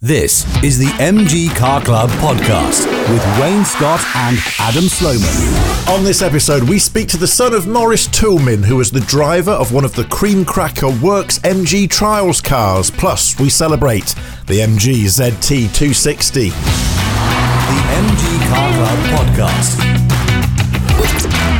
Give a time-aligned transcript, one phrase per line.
[0.00, 5.26] This is the MG Car Club podcast with Wayne Scott and Adam Sloman.
[5.92, 9.50] On this episode, we speak to the son of Morris Toulmin, who was the driver
[9.50, 12.92] of one of the Cream Cracker Works MG Trials cars.
[12.92, 14.14] Plus, we celebrate
[14.46, 16.50] the MG ZT260.
[16.50, 19.97] The MG Car Club podcast.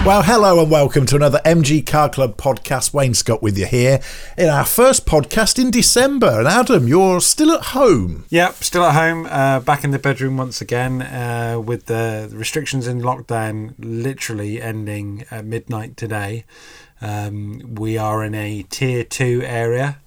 [0.05, 2.95] Well, hello and welcome to another MG Car Club podcast.
[2.95, 4.01] Wayne Scott with you here
[4.39, 6.39] in our first podcast in December.
[6.39, 8.25] And Adam, you're still at home.
[8.31, 12.87] Yep, still at home, uh, back in the bedroom once again, uh, with the restrictions
[12.87, 16.45] in lockdown literally ending at midnight today.
[17.03, 19.99] Um, we are in a tier two area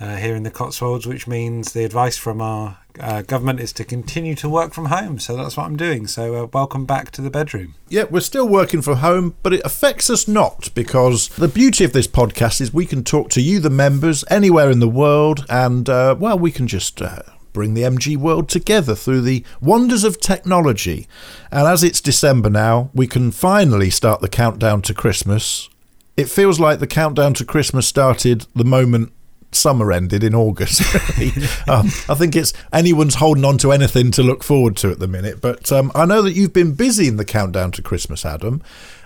[0.00, 3.84] uh, here in the Cotswolds, which means the advice from our uh, government is to
[3.84, 5.18] continue to work from home.
[5.18, 6.06] So that's what I'm doing.
[6.06, 7.74] So uh, welcome back to the bedroom.
[7.88, 11.92] Yeah, we're still working from home, but it affects us not because the beauty of
[11.92, 15.88] this podcast is we can talk to you, the members, anywhere in the world, and
[15.88, 17.00] uh, well, we can just.
[17.00, 17.20] Uh,
[17.52, 21.08] bring the MG world together through the wonders of technology.
[21.50, 25.68] And as it's December now, we can finally start the countdown to Christmas.
[26.16, 29.12] It feels like the countdown to Christmas started the moment
[29.52, 30.82] summer ended in August.
[31.68, 35.08] um, I think it's anyone's holding on to anything to look forward to at the
[35.08, 35.40] minute.
[35.40, 38.62] But um, I know that you've been busy in the countdown to Christmas, Adam,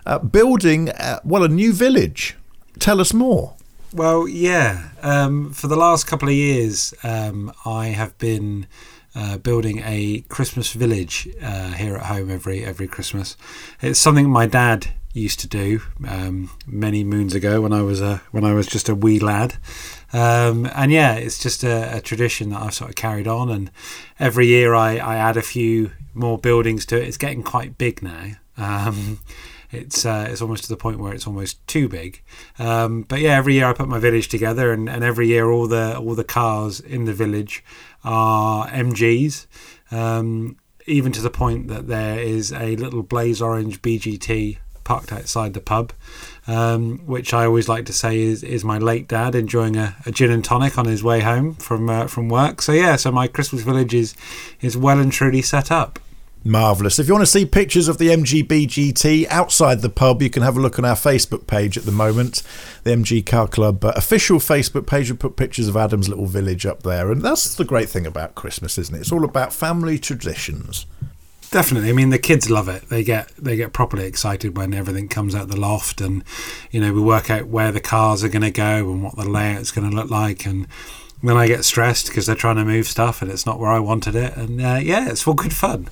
[0.06, 2.36] uh, building uh, well a new village.
[2.78, 3.54] Tell us more.
[3.92, 4.90] Well, yeah.
[5.02, 8.66] Um, for the last couple of years, um, I have been.
[9.16, 13.36] Uh, building a Christmas village uh, here at home every every Christmas.
[13.80, 18.20] It's something my dad used to do um, many moons ago when I was a
[18.32, 19.56] when I was just a wee lad.
[20.12, 23.50] Um, and yeah, it's just a, a, tradition that I've sort of carried on.
[23.50, 23.70] And
[24.20, 27.08] every year I, I add a few more buildings to it.
[27.08, 28.32] It's getting quite big now.
[28.56, 29.20] Um,
[29.72, 32.22] it's uh, it's almost to the point where it's almost too big.
[32.58, 35.66] Um, but yeah, every year I put my village together, and, and every year all
[35.66, 37.64] the all the cars in the village
[38.04, 39.46] are MGs.
[39.90, 45.54] Um, even to the point that there is a little blaze orange BGT parked outside
[45.54, 45.92] the pub,
[46.46, 50.10] um, which I always like to say is, is my late dad enjoying a, a
[50.10, 52.62] gin and tonic on his way home from uh, from work.
[52.62, 54.14] So yeah, so my Christmas village is
[54.60, 55.98] is well and truly set up.
[56.46, 56.98] Marvellous.
[56.98, 60.42] If you want to see pictures of the MGB GT outside the pub, you can
[60.42, 62.42] have a look on our Facebook page at the moment.
[62.82, 65.10] The MG Car Club uh, official Facebook page.
[65.10, 67.10] We put pictures of Adam's little village up there.
[67.10, 69.00] And that's the great thing about Christmas, isn't it?
[69.00, 70.84] It's all about family traditions.
[71.54, 71.90] Definitely.
[71.90, 72.88] I mean, the kids love it.
[72.88, 76.24] They get they get properly excited when everything comes out the loft, and
[76.72, 79.28] you know we work out where the cars are going to go and what the
[79.28, 80.66] layout's going to look like, and
[81.22, 83.78] then I get stressed because they're trying to move stuff and it's not where I
[83.78, 84.36] wanted it.
[84.36, 85.88] And uh, yeah, it's all good fun.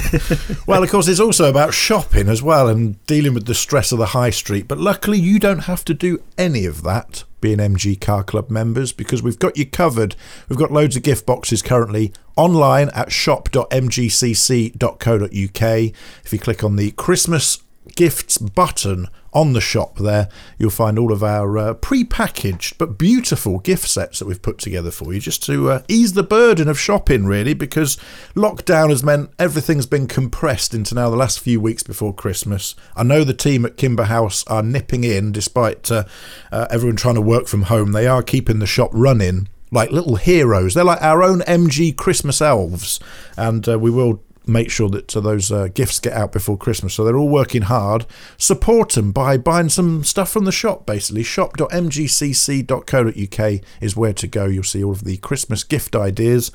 [0.66, 3.98] well, of course, it's also about shopping as well and dealing with the stress of
[3.98, 4.66] the high street.
[4.66, 8.90] But luckily, you don't have to do any of that being MG Car Club members
[8.90, 10.16] because we've got you covered.
[10.48, 15.92] We've got loads of gift boxes currently online at shop.mgcc.co.uk.
[16.24, 17.58] If you click on the Christmas
[17.96, 20.28] gifts button on the shop there,
[20.58, 24.90] you'll find all of our uh, pre-packaged but beautiful gift sets that we've put together
[24.90, 27.96] for you, just to uh, ease the burden of shopping, really, because
[28.34, 32.76] lockdown has meant everything's been compressed into now the last few weeks before Christmas.
[32.96, 36.04] I know the team at Kimber House are nipping in, despite uh,
[36.52, 37.92] uh everyone trying to work from home.
[37.92, 40.74] They are keeping the shop running like little heroes.
[40.74, 43.00] They're like our own MG Christmas elves,
[43.36, 46.94] and uh, we will make sure that uh, those uh, gifts get out before Christmas.
[46.94, 48.06] So they're all working hard.
[48.36, 51.22] Support them by buying some stuff from the shop, basically.
[51.22, 54.46] Shop.mgcc.co.uk is where to go.
[54.46, 56.50] You'll see all of the Christmas gift ideas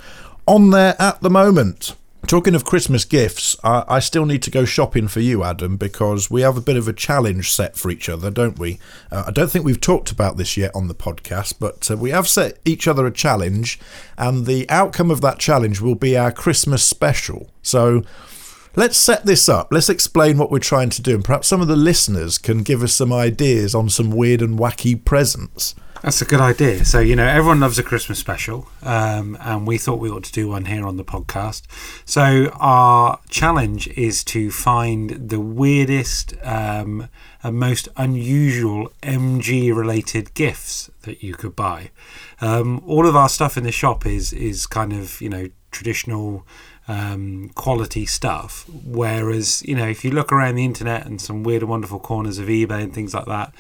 [0.46, 1.96] on there at the moment.
[2.28, 6.30] Talking of Christmas gifts, I, I, still need to go shopping for you, Adam, because
[6.30, 8.78] we have a bit of a challenge set for each other, don't we?
[9.10, 12.12] Uh, I don't think we've talked about this yet on the podcast, but uh, we
[12.12, 13.80] have set each other a challenge,
[14.18, 17.50] and the outcome of that challenge will be our Christmas special.
[17.64, 18.04] So
[18.76, 19.70] let's set this up.
[19.72, 22.84] Let's explain what we're trying to do, and perhaps some of the listeners can give
[22.84, 25.74] us some ideas on some weird and wacky presents.
[26.02, 26.86] That's a good idea.
[26.86, 30.32] So, you know, everyone loves a Christmas special, um, and we thought we ought to
[30.32, 31.64] do one here on the podcast.
[32.06, 37.10] So, our challenge is to find the weirdest um,
[37.44, 41.92] and most unusual MG related gifts that you could buy.
[42.40, 46.46] Um, all of our stuff in the shop is, is kind of, you know, traditional
[46.88, 48.66] um, quality stuff.
[48.86, 52.40] Whereas, you know, if you look around the internet and some weird and wonderful corners
[52.40, 53.54] of eBay and things like that,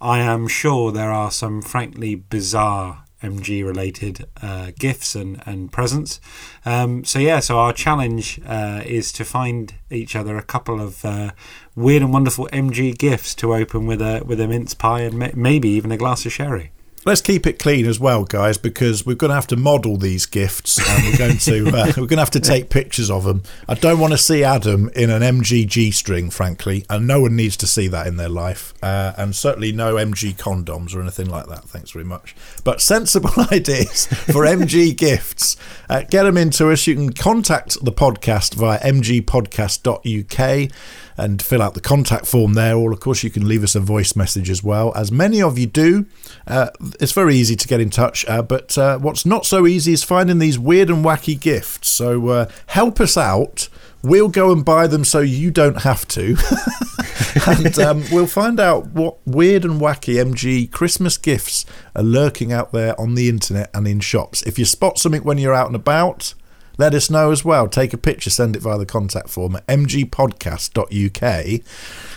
[0.00, 6.20] I am sure there are some frankly bizarre MG related uh, gifts and, and presents.
[6.64, 11.04] Um, so, yeah, so our challenge uh, is to find each other a couple of
[11.04, 11.30] uh,
[11.74, 15.68] weird and wonderful MG gifts to open with a, with a mince pie and maybe
[15.70, 16.70] even a glass of sherry.
[17.04, 20.26] Let's keep it clean as well, guys, because we're going to have to model these
[20.26, 23.42] gifts and we're going to uh, we're going to have to take pictures of them.
[23.68, 27.56] I don't want to see Adam in an MGG string, frankly, and no one needs
[27.58, 31.46] to see that in their life, uh, and certainly no MG condoms or anything like
[31.46, 31.64] that.
[31.64, 32.34] Thanks very much.
[32.64, 35.56] But sensible ideas for MG gifts.
[35.88, 36.86] Uh, get them into us.
[36.86, 40.70] You can contact the podcast via mgpodcast.uk
[41.16, 42.76] and fill out the contact form there.
[42.76, 45.58] Or, of course, you can leave us a voice message as well, as many of
[45.58, 46.06] you do.
[46.46, 46.70] Uh,
[47.00, 50.04] it's very easy to get in touch, uh, but uh, what's not so easy is
[50.04, 51.88] finding these weird and wacky gifts.
[51.88, 53.68] So, uh, help us out.
[54.02, 56.36] We'll go and buy them so you don't have to.
[57.46, 61.64] and um, we'll find out what weird and wacky MG Christmas gifts
[61.96, 64.42] are lurking out there on the internet and in shops.
[64.42, 66.34] If you spot something when you're out and about,
[66.76, 67.68] let us know as well.
[67.68, 71.60] Take a picture, send it via the contact form at mgpodcast.uk.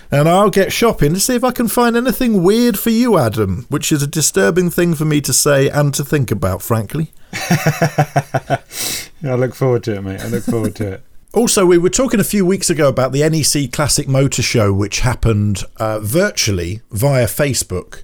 [0.09, 3.65] And I'll get shopping to see if I can find anything weird for you, Adam,
[3.69, 7.11] which is a disturbing thing for me to say and to think about, frankly.
[7.33, 8.59] I
[9.21, 10.21] look forward to it, mate.
[10.21, 11.03] I look forward to it.
[11.33, 15.01] Also, we were talking a few weeks ago about the NEC Classic Motor Show, which
[15.01, 18.01] happened uh, virtually via Facebook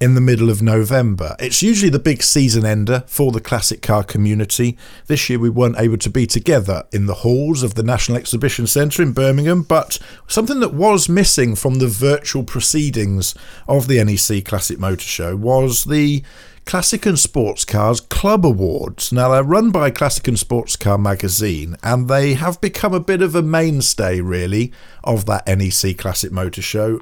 [0.00, 1.34] in the middle of November.
[1.40, 4.78] It's usually the big season ender for the classic car community.
[5.06, 8.66] This year we weren't able to be together in the halls of the National Exhibition
[8.66, 13.34] Centre in Birmingham, but something that was missing from the virtual proceedings
[13.66, 16.22] of the NEC Classic Motor Show was the
[16.64, 19.10] Classic and Sports Cars Club Awards.
[19.10, 23.22] Now, they're run by Classic and Sports Car magazine, and they have become a bit
[23.22, 24.70] of a mainstay, really,
[25.02, 27.00] of that NEC Classic Motor Show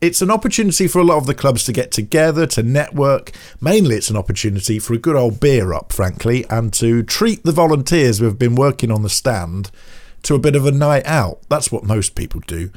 [0.00, 3.32] it's an opportunity for a lot of the clubs to get together, to network.
[3.60, 7.52] Mainly, it's an opportunity for a good old beer up, frankly, and to treat the
[7.52, 9.70] volunteers who have been working on the stand
[10.22, 11.40] to a bit of a night out.
[11.48, 12.70] That's what most people do.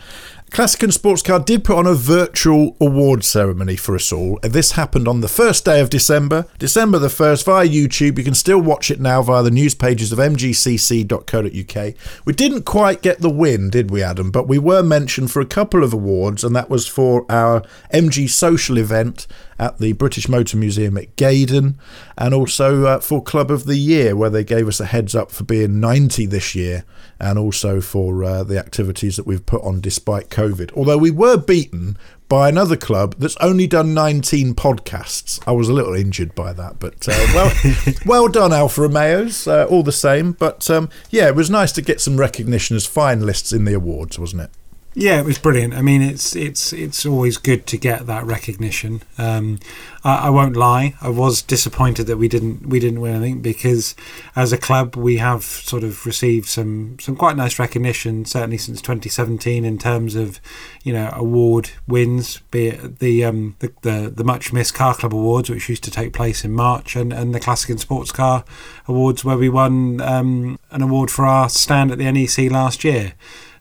[0.54, 4.38] Classic and Sports Car did put on a virtual award ceremony for us all.
[4.44, 8.20] This happened on the first day of December, December the 1st, via YouTube.
[8.20, 11.94] You can still watch it now via the news pages of mgcc.co.uk.
[12.26, 14.30] We didn't quite get the win, did we, Adam?
[14.30, 18.30] But we were mentioned for a couple of awards, and that was for our MG
[18.30, 19.26] social event
[19.58, 21.80] at the British Motor Museum at Gaydon,
[22.16, 25.32] and also uh, for Club of the Year, where they gave us a heads up
[25.32, 26.86] for being 90 this year,
[27.20, 30.43] and also for uh, the activities that we've put on despite COVID.
[30.76, 31.98] Although we were beaten
[32.30, 35.40] by another club that's only done 19 podcasts.
[35.46, 37.54] I was a little injured by that, but uh, well,
[38.06, 40.32] well done, Alfa Romeos, uh, all the same.
[40.32, 44.18] But um, yeah, it was nice to get some recognition as finalists in the awards,
[44.18, 44.50] wasn't it?
[44.96, 45.74] Yeah, it was brilliant.
[45.74, 49.02] I mean, it's it's it's always good to get that recognition.
[49.18, 49.60] Um,
[50.04, 53.96] I, I, won't lie, I was disappointed that we didn't we didn't win anything because
[54.36, 58.82] as a club we have sort of received some some quite nice recognition certainly since
[58.82, 60.40] 2017 in terms of
[60.84, 65.16] you know award wins, be it the um, the, the, the much missed Car Club
[65.16, 68.46] Awards which used to take place in March and, and the Classic and Sports Car
[68.88, 73.14] Awards where we won um, an award for our stand at the NEC last year.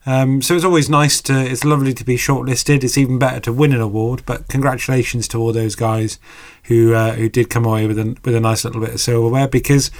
[0.04, 2.82] Um, so it's always nice to, it's lovely to be shortlisted.
[2.82, 4.22] It's even better to win an award.
[4.26, 6.18] But congratulations to all those guys
[6.64, 9.48] who uh, who did come away with a with a nice little bit of silverware
[9.48, 9.90] because.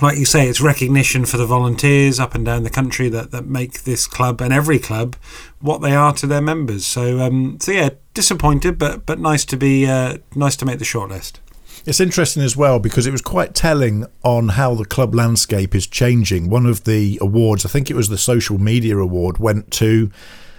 [0.00, 3.46] Like you say, it's recognition for the volunteers up and down the country that, that
[3.46, 5.16] make this club and every club
[5.60, 6.86] what they are to their members.
[6.86, 10.84] So, um, so yeah, disappointed, but but nice to be uh, nice to make the
[10.84, 11.40] shortlist.
[11.86, 15.86] It's interesting as well because it was quite telling on how the club landscape is
[15.86, 16.50] changing.
[16.50, 20.10] One of the awards, I think it was the social media award, went to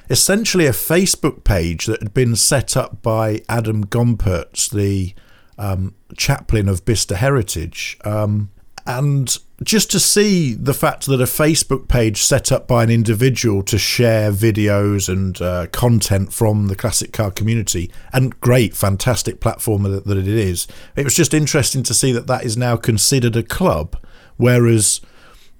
[0.09, 5.13] essentially a Facebook page that had been set up by Adam Gompertz, the
[5.57, 7.97] um, chaplain of Bicester Heritage.
[8.03, 8.49] Um,
[8.85, 13.61] and just to see the fact that a Facebook page set up by an individual
[13.63, 19.83] to share videos and uh, content from the classic car community, and great, fantastic platform
[19.83, 23.35] that, that it is, it was just interesting to see that that is now considered
[23.35, 23.95] a club,
[24.37, 24.99] whereas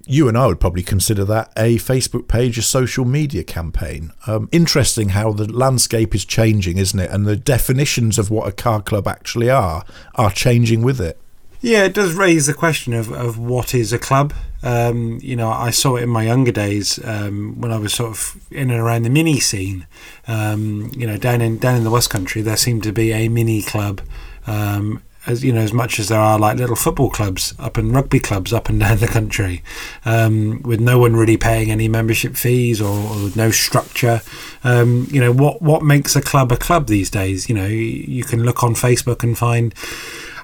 [0.04, 4.10] you and I would probably consider that a Facebook page, a social media campaign.
[4.26, 7.10] Um, interesting how the landscape is changing, isn't it?
[7.10, 9.84] And the definitions of what a car club actually are
[10.16, 11.20] are changing with it.
[11.62, 14.34] Yeah, it does raise the question of, of what is a club.
[14.64, 18.10] Um, you know, I saw it in my younger days um, when I was sort
[18.10, 19.86] of in and around the mini scene.
[20.26, 23.28] Um, you know, down in down in the West Country, there seemed to be a
[23.28, 24.02] mini club.
[24.44, 27.94] Um, as you know, as much as there are like little football clubs up and
[27.94, 29.62] rugby clubs up and down the country,
[30.04, 34.20] um, with no one really paying any membership fees or, or no structure.
[34.64, 37.48] Um, you know, what what makes a club a club these days?
[37.48, 39.72] You know, you can look on Facebook and find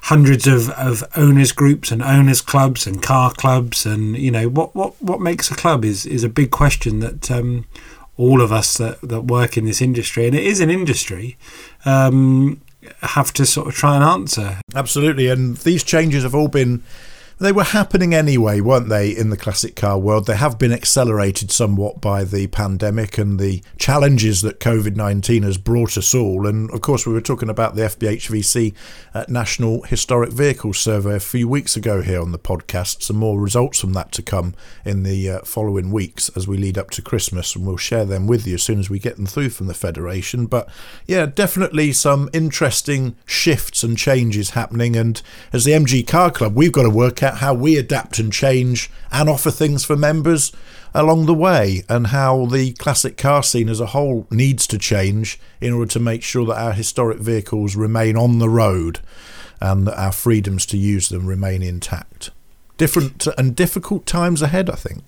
[0.09, 4.75] hundreds of, of owners groups and owners clubs and car clubs and you know what
[4.75, 7.67] what what makes a club is is a big question that um,
[8.17, 11.37] all of us that, that work in this industry and it is an industry
[11.85, 12.61] um,
[13.03, 14.61] have to sort of try and answer.
[14.75, 16.83] Absolutely, and these changes have all been
[17.39, 20.27] they were happening anyway, weren't they, in the classic car world?
[20.27, 25.57] They have been accelerated somewhat by the pandemic and the challenges that COVID 19 has
[25.57, 26.49] brought us all.
[26.49, 28.75] And of course, we were talking about the FBHVC
[29.15, 33.03] uh, National Historic Vehicles Survey a few weeks ago here on the podcast.
[33.03, 34.55] Some more results from that to come
[34.85, 38.27] in the uh, following weeks as we lead up to Christmas, and we'll share them
[38.27, 40.47] with you as soon as we get them through from the Federation.
[40.47, 40.69] But
[41.07, 44.97] yeah, definitely some interesting shifts and changes happening.
[44.97, 48.33] And as the MG Car Club, we've got to work out how we adapt and
[48.33, 50.53] change and offer things for members
[50.95, 55.39] along the way, and how the classic car scene as a whole needs to change
[55.61, 59.01] in order to make sure that our historic vehicles remain on the road
[59.61, 62.31] and that our freedoms to use them remain intact.
[62.79, 65.03] Different and difficult times ahead, I think.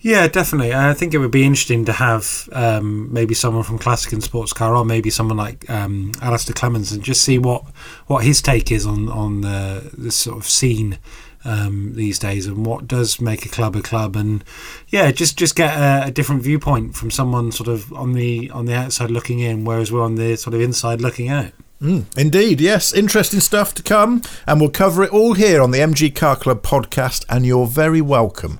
[0.00, 0.74] Yeah, definitely.
[0.74, 4.52] I think it would be interesting to have um, maybe someone from classic and sports
[4.52, 7.64] car, or maybe someone like um, Alastair Clements, and just see what,
[8.06, 10.98] what his take is on on the, the sort of scene
[11.44, 14.44] um, these days and what does make a club a club and
[14.88, 18.66] yeah just just get a, a, different viewpoint from someone sort of on the on
[18.66, 22.60] the outside looking in whereas we're on the sort of inside looking out Mm, indeed,
[22.60, 22.92] yes.
[22.92, 26.60] Interesting stuff to come, and we'll cover it all here on the MG Car Club
[26.62, 28.58] podcast, and you're very welcome.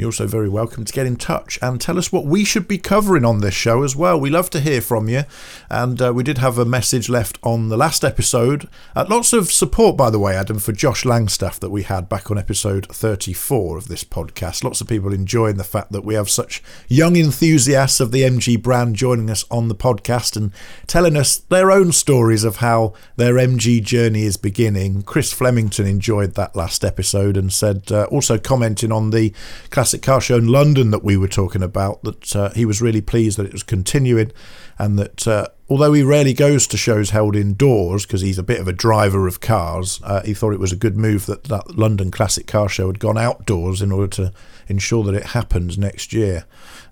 [0.00, 2.78] You're also very welcome to get in touch and tell us what we should be
[2.78, 4.18] covering on this show as well.
[4.18, 5.24] We love to hear from you,
[5.68, 8.66] and uh, we did have a message left on the last episode.
[8.96, 12.30] Uh, lots of support, by the way, Adam, for Josh Langstaff that we had back
[12.30, 14.64] on episode 34 of this podcast.
[14.64, 18.60] Lots of people enjoying the fact that we have such young enthusiasts of the MG
[18.62, 20.50] brand joining us on the podcast and
[20.86, 25.02] telling us their own stories of how their MG journey is beginning.
[25.02, 29.34] Chris Flemington enjoyed that last episode and said, uh, also commenting on the
[29.68, 32.80] class Classic Car Show in London that we were talking about, that uh, he was
[32.80, 34.30] really pleased that it was continuing
[34.78, 38.60] and that uh, although he rarely goes to shows held indoors because he's a bit
[38.60, 41.76] of a driver of cars, uh, he thought it was a good move that that
[41.76, 44.32] London Classic Car Show had gone outdoors in order to
[44.68, 46.44] ensure that it happens next year.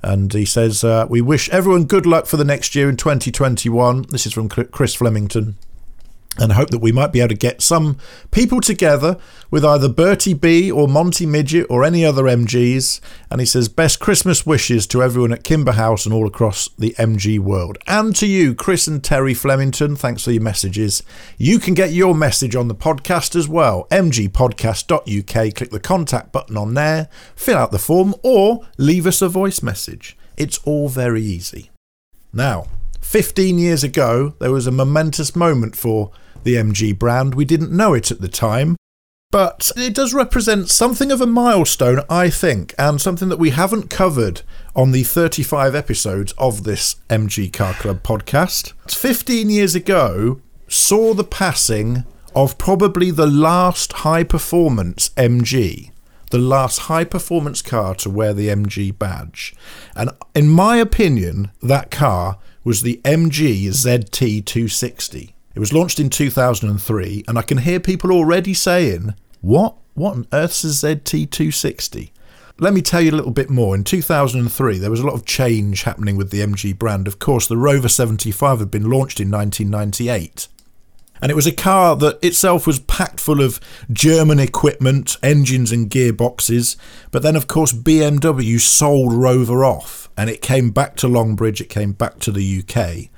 [0.02, 4.07] And he says, uh, We wish everyone good luck for the next year in 2021.
[4.09, 5.57] This is from Chris Flemington
[6.38, 7.99] and hope that we might be able to get some
[8.30, 9.16] people together
[9.50, 13.00] with either Bertie B or Monty Midget or any other MGs.
[13.30, 16.95] And he says, Best Christmas wishes to everyone at Kimber House and all across the
[16.99, 17.78] MG world.
[17.87, 21.02] And to you, Chris and Terry Flemington, thanks for your messages.
[21.37, 23.87] You can get your message on the podcast as well.
[23.90, 29.28] mgpodcast.uk, click the contact button on there, fill out the form, or leave us a
[29.28, 30.16] voice message.
[30.37, 31.71] It's all very easy.
[32.33, 32.66] Now,
[33.00, 36.11] 15 years ago, there was a momentous moment for
[36.45, 37.35] the MG brand.
[37.35, 38.76] We didn't know it at the time,
[39.30, 43.90] but it does represent something of a milestone, I think, and something that we haven't
[43.90, 44.42] covered
[44.75, 48.73] on the 35 episodes of this MG Car Club podcast.
[48.90, 52.04] 15 years ago, saw the passing
[52.35, 55.90] of probably the last high performance MG
[56.30, 59.54] the last high performance car to wear the MG badge.
[59.97, 65.33] And in my opinion, that car was the MG ZT260.
[65.59, 69.75] It was launched in 2003, and I can hear people already saying, What?
[69.95, 72.12] What on earth's a ZT260?
[72.61, 73.75] Let me tell you a little bit more.
[73.75, 77.09] In 2003, there was a lot of change happening with the MG brand.
[77.09, 80.47] Of course, the Rover 75 had been launched in 1998.
[81.21, 83.59] And it was a car that itself was packed full of
[83.91, 86.77] German equipment, engines, and gearboxes.
[87.11, 91.69] But then, of course, BMW sold Rover off and it came back to Longbridge, it
[91.69, 93.11] came back to the UK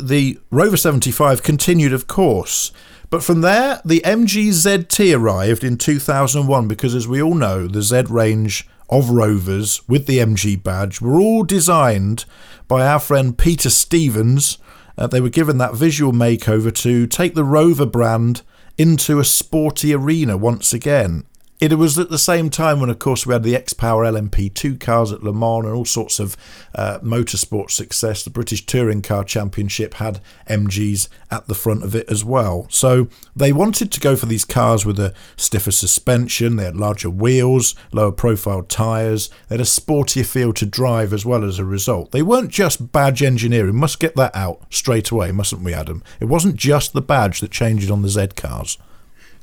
[0.00, 2.72] the Rover 75 continued, of course.
[3.10, 7.82] But from there, the MG ZT arrived in 2001 because, as we all know, the
[7.82, 12.24] Z range of Rovers with the MG badge were all designed
[12.68, 14.58] by our friend Peter Stevens.
[14.96, 18.42] Uh, they were given that visual makeover to take the Rover brand
[18.78, 21.24] into a sporty arena once again.
[21.62, 24.80] It was at the same time when, of course, we had the X Power LMP2
[24.80, 26.36] cars at Le Mans and all sorts of
[26.74, 28.24] uh, motorsport success.
[28.24, 32.66] The British Touring Car Championship had MGs at the front of it as well.
[32.68, 37.08] So they wanted to go for these cars with a stiffer suspension, they had larger
[37.08, 41.64] wheels, lower profile tyres, they had a sportier feel to drive as well as a
[41.64, 42.10] result.
[42.10, 46.02] They weren't just badge engineering, must get that out straight away, mustn't we, Adam?
[46.18, 48.78] It wasn't just the badge that changed on the Z cars.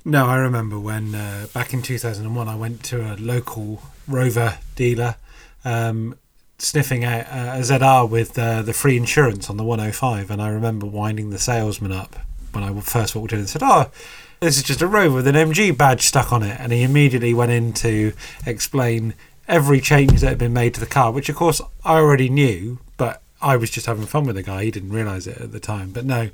[0.10, 5.18] No, I remember when uh, back in 2001 I went to a local Rover dealer
[5.64, 6.18] um,
[6.58, 10.88] sniffing out a ZR with uh, the free insurance on the 105, and I remember
[10.88, 12.16] winding the salesman up
[12.54, 13.92] when I first walked in and said, "Oh,
[14.40, 17.36] this is just a Rover with an MG badge stuck on it," and he immediately
[17.36, 18.14] went in to
[18.48, 19.14] explain
[19.48, 22.80] every change that had been made to the car, which of course I already knew,
[22.98, 24.64] but I was just having fun with the guy.
[24.64, 25.92] He didn't realise it at the time.
[25.92, 26.32] But no,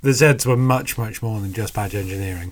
[0.00, 2.50] the Zeds were much, much more than just badge engineering.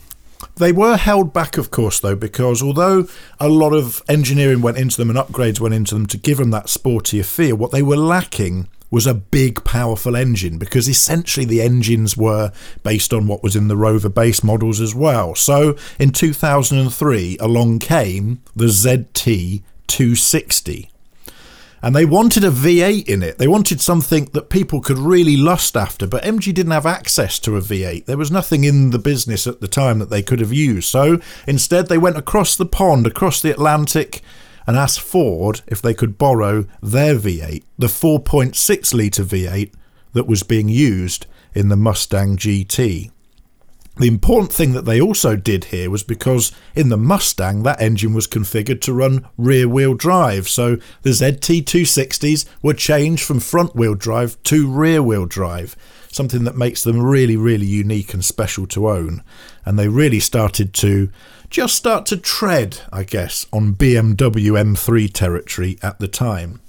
[0.56, 3.06] They were held back, of course, though, because although
[3.38, 6.50] a lot of engineering went into them and upgrades went into them to give them
[6.50, 11.62] that sportier feel, what they were lacking was a big, powerful engine because essentially the
[11.62, 15.34] engines were based on what was in the Rover base models as well.
[15.34, 20.90] So in 2003, along came the ZT 260
[21.82, 23.38] and they wanted a V8 in it.
[23.38, 27.56] They wanted something that people could really lust after, but MG didn't have access to
[27.56, 28.04] a V8.
[28.06, 30.88] There was nothing in the business at the time that they could have used.
[30.88, 34.20] So instead, they went across the pond, across the Atlantic,
[34.66, 39.72] and asked Ford if they could borrow their V8, the 4.6 litre V8
[40.12, 43.10] that was being used in the Mustang GT.
[44.00, 48.14] The important thing that they also did here was because in the Mustang that engine
[48.14, 50.48] was configured to run rear wheel drive.
[50.48, 55.76] So the ZT260s were changed from front wheel drive to rear wheel drive,
[56.10, 59.22] something that makes them really, really unique and special to own.
[59.66, 61.10] And they really started to
[61.50, 66.62] just start to tread, I guess, on BMW M3 territory at the time.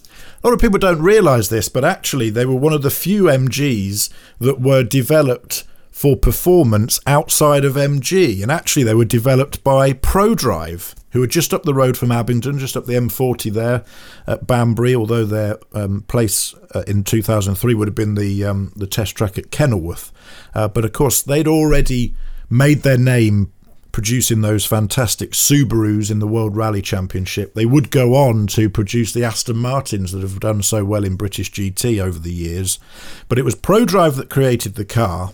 [0.43, 3.23] A lot of people don't realise this, but actually they were one of the few
[3.23, 4.09] MGs
[4.39, 8.41] that were developed for performance outside of MG.
[8.41, 12.57] And actually, they were developed by ProDrive, who are just up the road from Abingdon,
[12.57, 13.83] just up the M40 there
[14.25, 18.87] at Banbury, although their um, place uh, in 2003 would have been the, um, the
[18.87, 20.11] test track at Kenilworth.
[20.55, 22.15] Uh, but of course, they'd already
[22.49, 23.51] made their name
[23.91, 27.53] producing those fantastic Subarus in the World Rally Championship.
[27.53, 31.17] They would go on to produce the Aston Martins that have done so well in
[31.17, 32.79] British GT over the years.
[33.27, 35.33] But it was ProDrive that created the car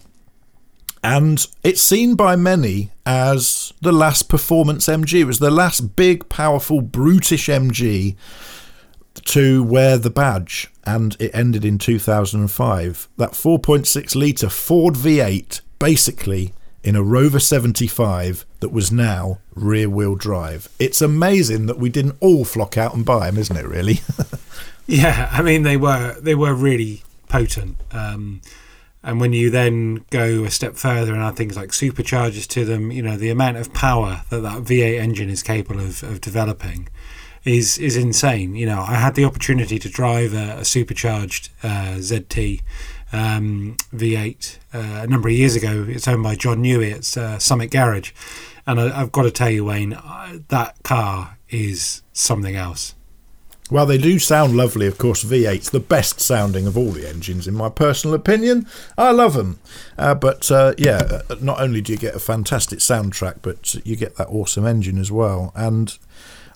[1.03, 5.21] and it's seen by many as the last performance MG.
[5.21, 8.15] It was the last big, powerful, brutish MG
[9.25, 13.07] to wear the badge, and it ended in 2005.
[13.17, 20.15] That 4.6 litre Ford V8, basically in a Rover 75 that was now rear wheel
[20.15, 20.69] drive.
[20.79, 23.67] It's amazing that we didn't all flock out and buy them, isn't it?
[23.67, 23.99] Really?
[24.87, 27.77] yeah, I mean they were they were really potent.
[27.91, 28.41] Um,
[29.07, 32.91] and when you then go a step further and add things like superchargers to them,
[32.91, 36.89] you know, the amount of power that that V8 engine is capable of, of developing
[37.45, 38.53] is is insane.
[38.55, 42.61] You know, I had the opportunity to drive a, a supercharged uh, ZT
[43.13, 45.85] um, V8 uh, a number of years ago.
[45.87, 46.91] It's owned by John Newey.
[46.93, 48.11] It's uh, Summit Garage.
[48.65, 52.93] And I, have got to tell you, Wayne, uh, that car is something else.
[53.69, 55.25] Well, they do sound lovely, of course.
[55.25, 58.65] V8's the best sounding of all the engines, in my personal opinion.
[58.97, 59.59] I love them.
[59.97, 63.97] Uh, but uh, yeah, uh, not only do you get a fantastic soundtrack, but you
[63.97, 65.51] get that awesome engine as well.
[65.53, 65.97] And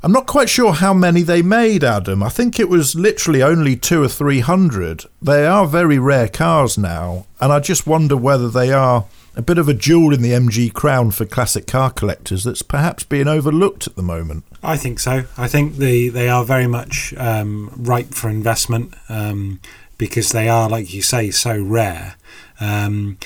[0.04, 2.24] I'm not quite sure how many they made, Adam.
[2.24, 5.04] I think it was literally only two or three hundred.
[5.22, 9.06] They are very rare cars now, and I just wonder whether they are
[9.42, 13.04] a bit of a jewel in the MG crown for classic car collectors that's perhaps
[13.04, 14.44] being overlooked at the moment.
[14.62, 15.24] I think so.
[15.36, 19.60] I think they, they are very much um, ripe for investment um,
[19.98, 22.18] because they are, like you say, so rare.
[22.60, 23.18] Um,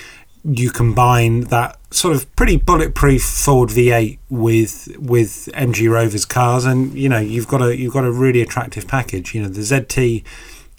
[0.46, 6.94] you combine that sort of pretty bulletproof Ford V8 with with MG Rover's cars, and
[6.94, 9.34] you know you've got a you've got a really attractive package.
[9.34, 10.24] You know the ZT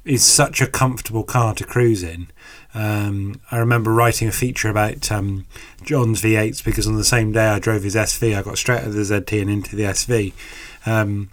[0.06, 2.28] is such a comfortable car to cruise in.
[2.74, 5.46] Um, I remember writing a feature about um,
[5.82, 8.88] John's V8s because on the same day I drove his SV, I got straight out
[8.88, 10.32] of the ZT and into the SV.
[10.84, 11.30] Um,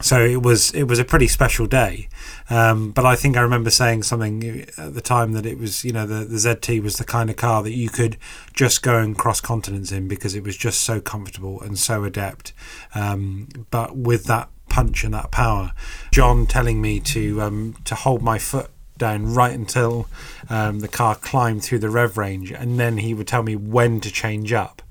[0.00, 2.08] so it was it was a pretty special day.
[2.50, 5.92] Um, but I think I remember saying something at the time that it was you
[5.92, 8.16] know the the ZT was the kind of car that you could
[8.52, 12.52] just go and cross continents in because it was just so comfortable and so adept.
[12.94, 15.72] Um, but with that punch and that power,
[16.12, 20.08] John telling me to um, to hold my foot down right until
[20.50, 24.00] um, the car climbed through the rev range, and then he would tell me when
[24.00, 24.82] to change up.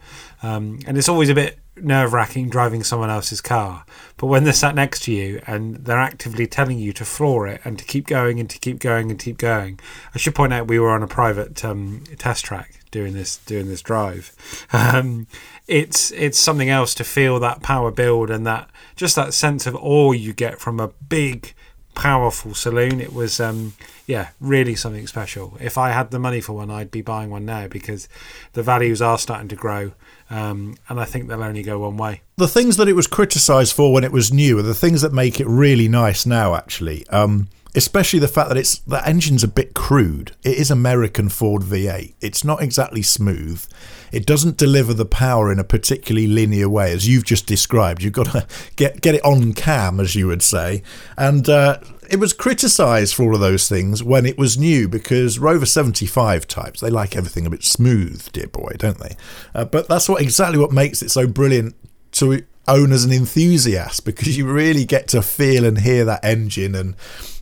[0.42, 3.86] Um, and it's always a bit nerve wracking driving someone else's car.
[4.18, 7.62] But when they're sat next to you and they're actively telling you to floor it
[7.64, 9.80] and to keep going and to keep going and keep going,
[10.14, 13.68] I should point out we were on a private um, test track doing this doing
[13.68, 14.34] this drive.
[14.74, 15.28] Um,
[15.68, 19.76] it's it's something else to feel that power build and that just that sense of
[19.76, 21.54] awe you get from a big
[21.98, 23.02] powerful saloon.
[23.02, 23.74] It was, um,
[24.06, 25.58] yeah, really something special.
[25.60, 28.08] If I had the money for one, I'd be buying one now because
[28.54, 29.94] the values are starting to grow,
[30.30, 32.22] um, and I think they'll only go one way.
[32.38, 35.12] The things that it was criticised for when it was new are the things that
[35.12, 36.56] make it really nice now.
[36.56, 40.34] Actually, um, especially the fact that it's the engine's a bit crude.
[40.44, 42.14] It is American Ford V8.
[42.22, 43.66] It's not exactly smooth.
[44.12, 48.04] It doesn't deliver the power in a particularly linear way, as you've just described.
[48.04, 50.84] You've got to get get it on cam, as you would say,
[51.18, 51.48] and.
[51.48, 55.66] Uh, it was criticised for all of those things when it was new because Rover
[55.66, 59.18] 75 types they like everything a bit smooth, dear boy, don't they?
[59.54, 61.76] Uh, but that's what exactly what makes it so brilliant
[62.14, 66.76] to own as an enthusiast because you really get to feel and hear that engine
[66.76, 66.96] and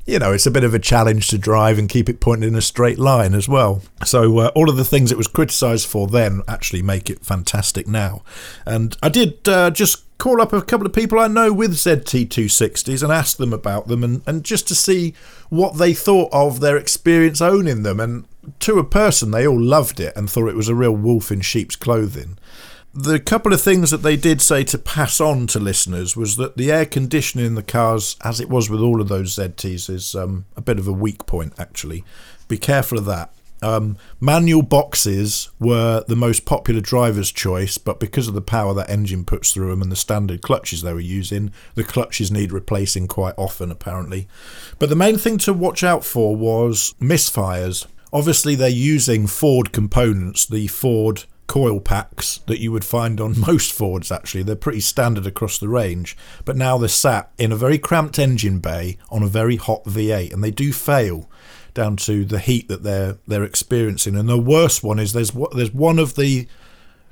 [0.06, 2.56] you know, it's a bit of a challenge to drive and keep it pointed in
[2.56, 3.82] a straight line as well.
[4.06, 7.88] So uh, all of the things it was criticised for then actually make it fantastic
[7.88, 8.22] now.
[8.66, 13.02] And I did uh, just call up a couple of people I know with ZT260s
[13.02, 15.16] and ask them about them and, and just to see
[15.50, 18.00] what they thought of their experience owning them.
[18.00, 18.26] And
[18.60, 21.42] to a person, they all loved it and thought it was a real wolf in
[21.42, 22.38] sheep's clothing
[22.98, 26.56] the couple of things that they did say to pass on to listeners was that
[26.56, 30.16] the air conditioning in the cars, as it was with all of those ZTs, is
[30.16, 32.06] um, a bit of a weak point, actually.
[32.48, 33.34] Be careful of that.
[33.62, 38.90] Um, manual boxes were the most popular driver's choice, but because of the power that
[38.90, 43.08] engine puts through them and the standard clutches they were using, the clutches need replacing
[43.10, 44.28] quite often, apparently.
[44.80, 47.88] But the main thing to watch out for was misfires.
[48.14, 53.72] Obviously, they're using Ford components, the Ford coil packs that you would find on most
[53.72, 54.44] Fords actually.
[54.44, 58.60] They're pretty standard across the range, but now they're sat in a very cramped engine
[58.60, 61.30] bay on a very hot V8 and they do fail
[61.74, 64.16] down to the heat that they're they're experiencing.
[64.16, 66.48] And the worst one is there's there's one of the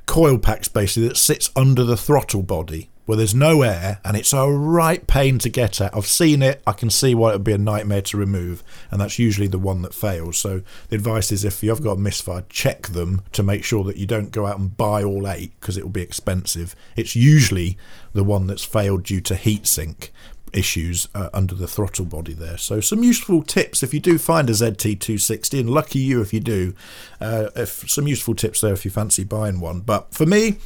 [0.06, 4.34] coil packs basically that sits under the throttle body where there's no air and it's
[4.34, 5.96] a right pain to get at.
[5.96, 9.02] I've seen it, I can see why it would be a nightmare to remove, and
[9.02, 10.38] that's usually the one that fails.
[10.38, 13.98] So the advice is if you've got a misfire, check them to make sure that
[13.98, 16.76] you don't go out and buy all eight because it will be expensive.
[16.96, 17.78] It's usually
[18.14, 20.10] the one that's failed due to heatsink
[20.54, 22.58] issues uh, under the throttle body there.
[22.58, 26.40] So some useful tips if you do find a ZT260, and lucky you if you
[26.40, 26.74] do.
[27.20, 29.82] Uh, if some useful tips there if you fancy buying one.
[29.82, 30.58] But for me,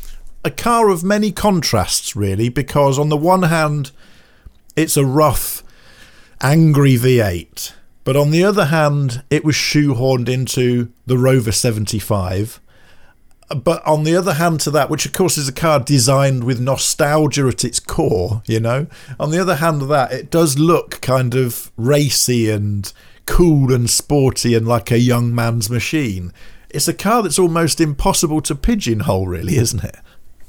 [0.43, 3.91] a car of many contrasts, really, because on the one hand,
[4.75, 5.63] it's a rough,
[6.41, 7.73] angry V8,
[8.03, 12.61] but on the other hand, it was shoehorned into the Rover 75.
[13.49, 16.59] But on the other hand, to that, which of course is a car designed with
[16.59, 18.87] nostalgia at its core, you know,
[19.19, 22.91] on the other hand of that, it does look kind of racy and
[23.25, 26.33] cool and sporty and like a young man's machine.
[26.69, 29.97] It's a car that's almost impossible to pigeonhole, really, isn't it?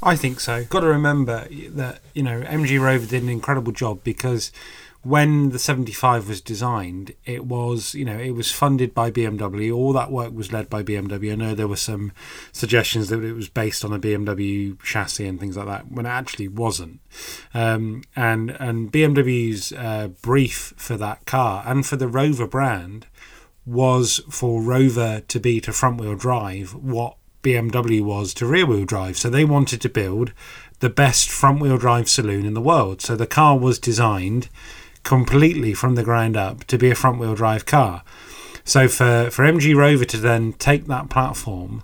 [0.03, 0.65] I think so.
[0.65, 4.53] Got to remember that you know MG Rover did an incredible job because
[5.03, 9.75] when the 75 was designed, it was you know it was funded by BMW.
[9.75, 11.33] All that work was led by BMW.
[11.33, 12.13] I know there were some
[12.53, 16.11] suggestions that it was based on a BMW chassis and things like that, when it
[16.11, 17.01] actually wasn't.
[17.53, 23.07] Um, and and BMW's uh, brief for that car and for the Rover brand
[23.67, 28.85] was for Rover to be to front wheel drive what BMW was to rear wheel
[28.85, 29.17] drive.
[29.17, 30.33] So they wanted to build
[30.81, 33.01] the best front wheel drive saloon in the world.
[33.01, 34.49] So the car was designed
[35.03, 38.03] completely from the ground up to be a front wheel drive car.
[38.65, 41.83] So for, for MG Rover to then take that platform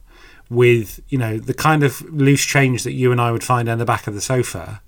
[0.51, 3.79] with you know the kind of loose change that you and I would find on
[3.79, 4.83] the back of the sofa,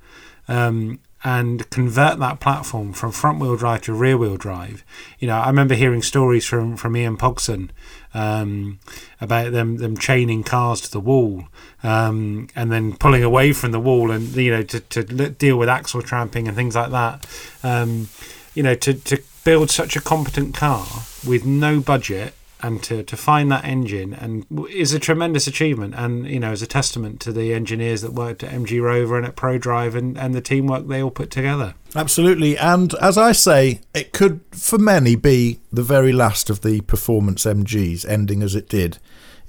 [0.49, 4.85] um, and convert that platform from front wheel drive to rear wheel drive.
[5.19, 7.71] You know, I remember hearing stories from from Ian Pogson
[8.15, 8.79] um,
[9.21, 11.49] about them them chaining cars to the wall
[11.83, 15.69] um, and then pulling away from the wall and you know to, to deal with
[15.69, 17.27] axle tramping and things like that.
[17.65, 18.09] Um,
[18.55, 20.87] you know, to to build such a competent car
[21.27, 26.27] with no budget and to, to find that engine and is a tremendous achievement and
[26.27, 29.37] you know is a testament to the engineers that worked at MG Rover and at
[29.37, 31.75] ProDrive and, and the teamwork they all put together.
[31.95, 36.81] Absolutely, and as I say, it could for many be the very last of the
[36.83, 38.99] performance MGs, ending as it did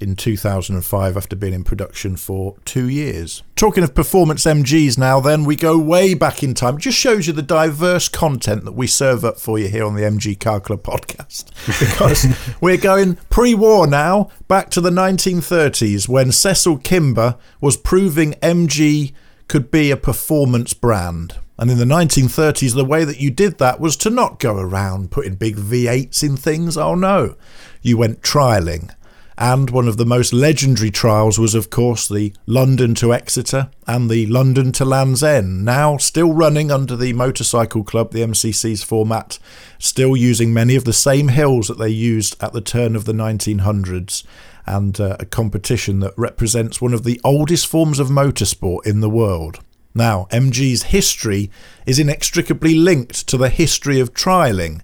[0.00, 3.42] in 2005 after being in production for two years.
[3.56, 6.76] Talking of performance MGs now, then, we go way back in time.
[6.76, 9.94] It just shows you the diverse content that we serve up for you here on
[9.94, 11.46] the MG Car Club podcast.
[11.78, 12.26] Because
[12.60, 19.12] we're going pre war now, back to the 1930s when Cecil Kimber was proving MG
[19.48, 21.36] could be a performance brand.
[21.58, 25.10] And in the 1930s, the way that you did that was to not go around
[25.10, 26.76] putting big V8s in things.
[26.76, 27.34] Oh no.
[27.82, 28.94] You went trialing
[29.38, 34.10] and one of the most legendary trials was, of course, the London to Exeter and
[34.10, 39.38] the London to Land's End, now still running under the Motorcycle Club, the MCC's format,
[39.78, 43.12] still using many of the same hills that they used at the turn of the
[43.12, 44.24] 1900s,
[44.66, 49.08] and uh, a competition that represents one of the oldest forms of motorsport in the
[49.08, 49.60] world.
[49.94, 51.48] Now, MG's history
[51.86, 54.80] is inextricably linked to the history of trialling,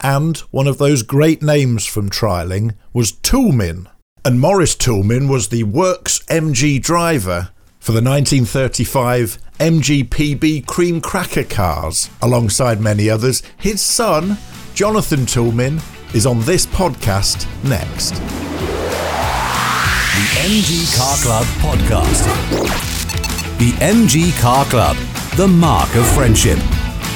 [0.00, 3.88] and one of those great names from trialling was Toulmin,
[4.26, 12.08] And Morris Toulmin was the Works MG driver for the 1935 MGPB cream cracker cars,
[12.22, 13.42] alongside many others.
[13.58, 14.38] His son,
[14.72, 15.82] Jonathan Toulmin,
[16.14, 18.14] is on this podcast next.
[20.14, 22.24] The MG Car Club podcast.
[23.58, 24.96] The MG Car Club,
[25.36, 26.58] the mark of friendship.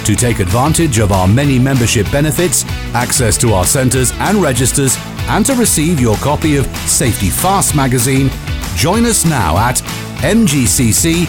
[0.04, 5.44] To take advantage of our many membership benefits, access to our centres and registers, and
[5.46, 8.30] to receive your copy of Safety Fast magazine,
[8.74, 9.76] join us now at
[10.22, 11.24] mgcc.co.uk,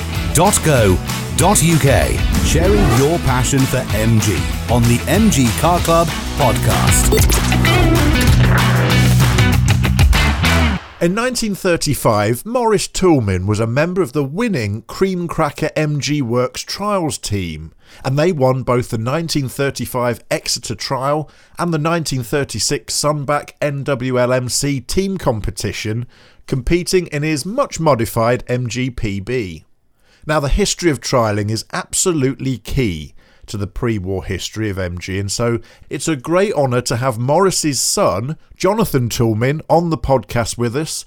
[2.45, 6.07] sharing your passion for MG on the MG Car Club
[6.37, 8.28] podcast.
[11.01, 17.17] In 1935, Morris Toulmin was a member of the winning Cream Cracker MG Works trials
[17.17, 17.71] team,
[18.03, 26.05] and they won both the 1935 Exeter trial and the 1936 Sunbac NWLMC team competition,
[26.47, 29.63] competing in his much modified MGPB.
[30.25, 33.13] Now, the history of trialling is absolutely key
[33.49, 35.59] to the pre war history of MG, and so
[35.89, 41.05] it's a great honour to have Morris's son, Jonathan Toulmin, on the podcast with us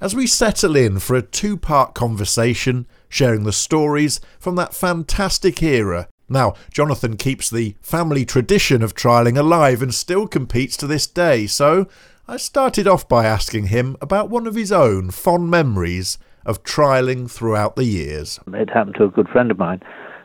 [0.00, 5.62] as we settle in for a two part conversation sharing the stories from that fantastic
[5.62, 6.08] era.
[6.28, 11.46] Now, Jonathan keeps the family tradition of trialling alive and still competes to this day,
[11.46, 11.86] so
[12.26, 17.30] I started off by asking him about one of his own fond memories of trialling
[17.30, 18.40] throughout the years.
[18.52, 19.80] It happened to a good friend of mine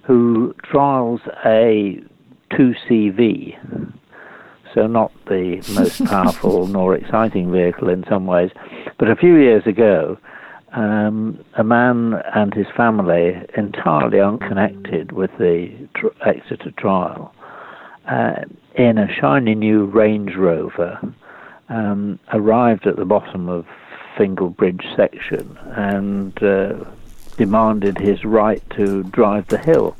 [0.10, 2.02] who trials a
[2.54, 3.56] 2CV,
[4.74, 8.50] so not the most powerful nor exciting vehicle in some ways.
[8.98, 10.18] But a few years ago,
[10.72, 17.32] um, a man and his family, entirely unconnected with the tr- Exeter trial,
[18.08, 21.00] uh, in a shiny new Range Rover,
[21.70, 23.68] um, arrived at the bottom of
[24.18, 26.74] Fingle Bridge section and uh,
[27.40, 29.96] demanded his right to drive the hill.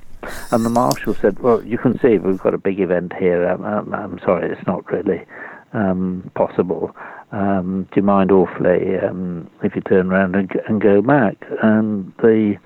[0.52, 3.46] And the marshal said, "Well, you can see we've got a big event here.
[3.46, 5.26] I'm, I'm, I'm sorry, it's not really
[5.72, 6.94] um, possible.
[7.32, 12.12] Um, do you mind awfully um, if you turn around and, and go back?" And
[12.18, 12.58] the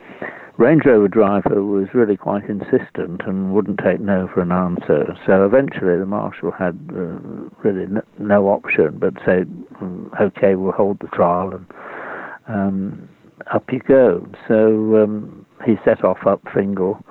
[0.57, 5.15] Range Rover driver was really quite insistent and wouldn't take no for an answer.
[5.27, 7.19] So eventually the marshal had uh,
[7.63, 9.45] really no, no, option but say,
[9.79, 11.67] mm, "Okay, we'll hold the trial and."
[13.51, 14.27] Up you go.
[14.47, 17.03] So um, he set off up Fingle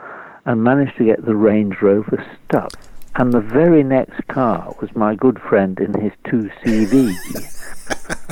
[0.45, 2.73] and managed to get the Range Rover stuck.
[3.15, 7.13] And the very next car was my good friend in his 2CV,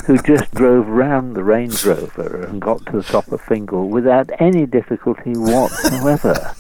[0.07, 4.31] who just drove round the Range Rover and got to the top of Fingle without
[4.41, 6.55] any difficulty whatsoever.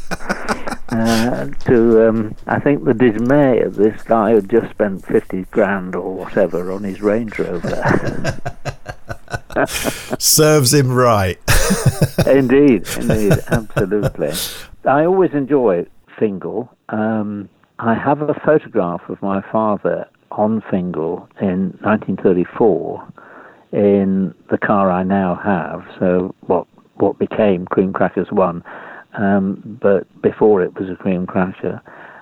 [0.90, 5.94] Uh, to, um, I think, the dismay of this guy who just spent 50 grand
[5.94, 8.40] or whatever on his Range Rover.
[9.68, 11.38] Serves him right.
[12.26, 14.32] indeed, indeed, absolutely.
[14.84, 15.86] I always enjoy
[16.18, 16.68] Fingle.
[16.88, 17.48] Um,
[17.78, 23.12] I have a photograph of my father on Fingle in 1934
[23.72, 25.86] in the car I now have.
[25.98, 28.62] So what what became Cream Crackers One,
[29.14, 31.80] um, but before it was a Cream Cracker.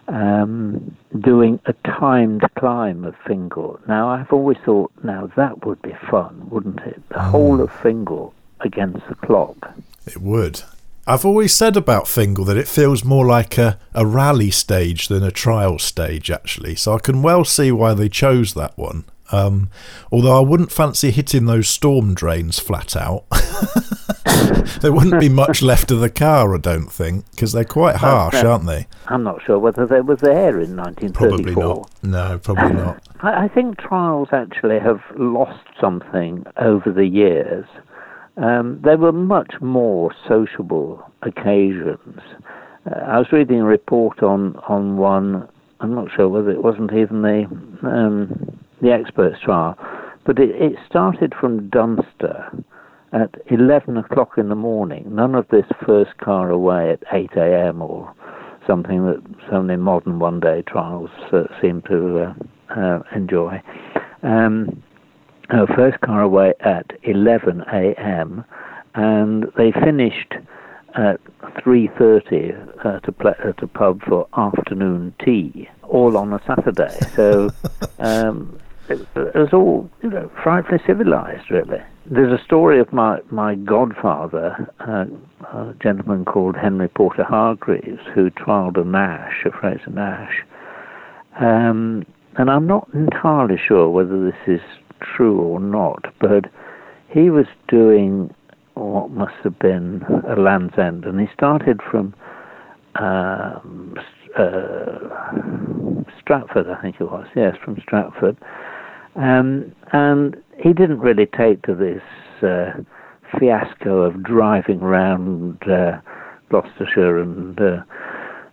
[0.08, 3.78] Um, doing a timed climb of Fingle.
[3.86, 7.06] Now, I've always thought, now that would be fun, wouldn't it?
[7.10, 7.30] The mm.
[7.30, 9.74] whole of Fingle against the clock.
[10.06, 10.62] It would.
[11.06, 15.22] I've always said about Fingle that it feels more like a, a rally stage than
[15.22, 16.74] a trial stage, actually.
[16.74, 19.04] So I can well see why they chose that one.
[19.32, 19.70] Um,
[20.12, 23.24] although I wouldn't fancy hitting those storm drains flat out.
[24.80, 28.34] there wouldn't be much left of the car, I don't think, because they're quite harsh,
[28.34, 28.86] uh, aren't they?
[29.06, 31.28] I'm not sure whether they were there in 1934.
[31.28, 31.90] Probably not.
[32.02, 33.02] No, probably not.
[33.20, 37.66] I, I think trials actually have lost something over the years.
[38.36, 42.20] Um, they were much more sociable occasions.
[42.90, 45.48] Uh, I was reading a report on, on one,
[45.80, 47.44] I'm not sure whether it wasn't even the,
[47.86, 49.76] um, the experts trial,
[50.24, 52.50] but it, it started from Dunster
[53.12, 55.04] at 11 o'clock in the morning.
[55.14, 57.82] None of this first car away at 8 a.m.
[57.82, 58.14] or
[58.66, 62.34] something that so many modern one day trials uh, seem to
[62.70, 63.60] uh, uh, enjoy.
[64.22, 64.82] Um,
[65.74, 68.44] first car away at 11 a.m.
[68.94, 70.34] and they finished
[70.94, 71.20] at
[71.64, 76.98] 3:30 at a, pl- at a pub for afternoon tea, all on a Saturday.
[77.14, 77.50] So
[77.98, 78.58] um,
[78.90, 81.82] it, was all you know frightfully civilized, really.
[82.10, 88.80] There's a story of my my godfather, a gentleman called Henry Porter Hargreaves, who trialled
[88.80, 90.44] a Nash, a Frazer Nash.
[91.40, 92.04] Um,
[92.36, 94.60] and I'm not entirely sure whether this is
[95.00, 96.46] true or not, but
[97.08, 98.32] he was doing
[98.74, 102.14] what must have been a Land's End, and he started from
[102.94, 103.96] um,
[104.38, 104.98] uh,
[106.20, 107.26] Stratford, I think it was.
[107.34, 108.36] Yes, from Stratford,
[109.18, 112.02] um, and he didn't really take to this
[112.42, 112.72] uh,
[113.38, 116.00] fiasco of driving around uh,
[116.50, 117.82] Gloucestershire and uh,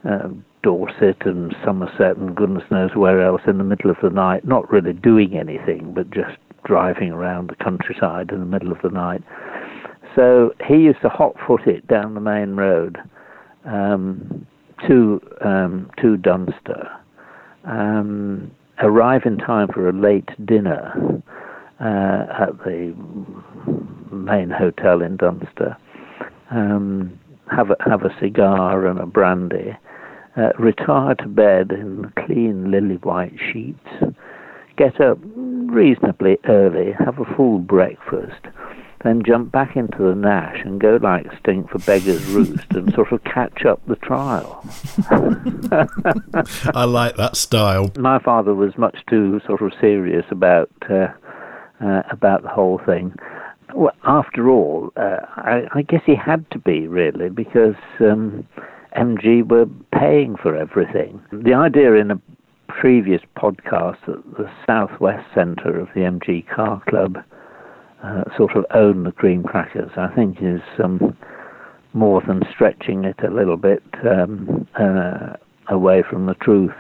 [0.09, 0.29] uh,
[0.63, 4.69] Dorset and Somerset and goodness knows where else in the middle of the night, not
[4.71, 9.21] really doing anything, but just driving around the countryside in the middle of the night.
[10.15, 12.97] So he used to hot foot it down the main road
[13.65, 14.47] um,
[14.87, 16.89] to um, to Dunster,
[17.65, 21.21] um, arrive in time for a late dinner
[21.79, 22.95] uh, at the
[24.11, 25.77] main hotel in Dunster,
[26.51, 27.19] um,
[27.51, 29.75] have a, have a cigar and a brandy,
[30.37, 34.15] uh, retire to bed in clean lily white sheets,
[34.77, 38.45] get up reasonably early, have a full breakfast,
[39.05, 43.11] then jump back into the Nash and go like stink for Beggar's Roost and sort
[43.11, 44.65] of catch up the trial.
[46.75, 47.91] I like that style.
[47.97, 51.07] My father was much too sort of serious about uh,
[51.83, 53.13] uh, about the whole thing.
[53.75, 58.47] Well, after all, uh, I, I, guess he had to be really because um,
[58.97, 61.21] MG were paying for everything.
[61.31, 62.21] The idea in a
[62.69, 67.17] previous podcast that the Southwest Centre of the MG Car Club
[68.05, 71.17] uh, sort of own the cream crackers, I think is um,
[71.93, 75.33] more than stretching it a little bit um, uh,
[75.69, 76.73] away from the truth.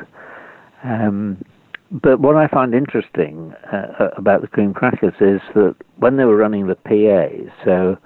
[0.83, 1.43] Um,
[1.91, 6.35] but what I find interesting uh, about the cream crackers is that when they were
[6.35, 7.97] running the PA, so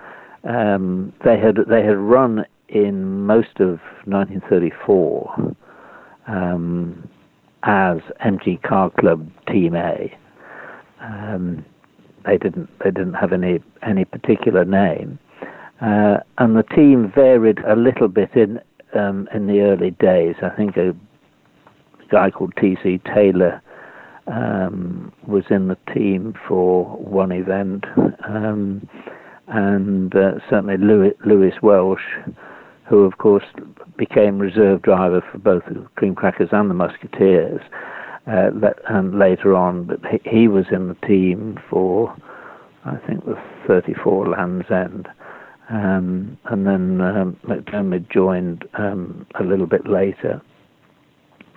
[0.49, 5.55] um, they had they had run in most of 1934
[6.27, 7.09] um,
[7.63, 10.15] as MG Car Club Team A.
[11.01, 11.65] Um,
[12.25, 15.19] they didn't they didn't have any any particular name,
[15.81, 18.59] uh, and the team varied a little bit in
[18.93, 20.35] um, in the early days.
[20.41, 20.95] I think a
[22.11, 22.99] guy called T.C.
[23.13, 23.61] Taylor
[24.27, 27.85] um, was in the team for one event,
[28.27, 28.87] um,
[29.47, 32.01] and uh, certainly Lewis, Lewis Welsh,
[32.87, 33.45] who of course
[33.97, 37.61] became reserve driver for both the Cream Crackers and the Musketeers,
[38.29, 38.51] uh,
[38.89, 42.15] and later on, but he, he, was in the team for
[42.85, 43.35] I think the
[43.67, 45.07] 34 Land's End.
[45.69, 50.41] Um, and then um, Macdermid joined um, a little bit later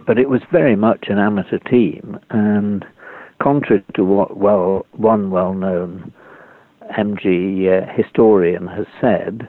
[0.07, 2.85] but it was very much an amateur team, and
[3.41, 6.13] contrary to what well one well-known
[6.99, 9.49] MG uh, historian has said,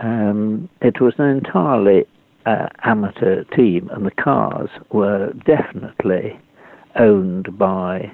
[0.00, 2.04] um, it was an entirely
[2.46, 6.38] uh, amateur team, and the cars were definitely
[6.96, 8.12] owned by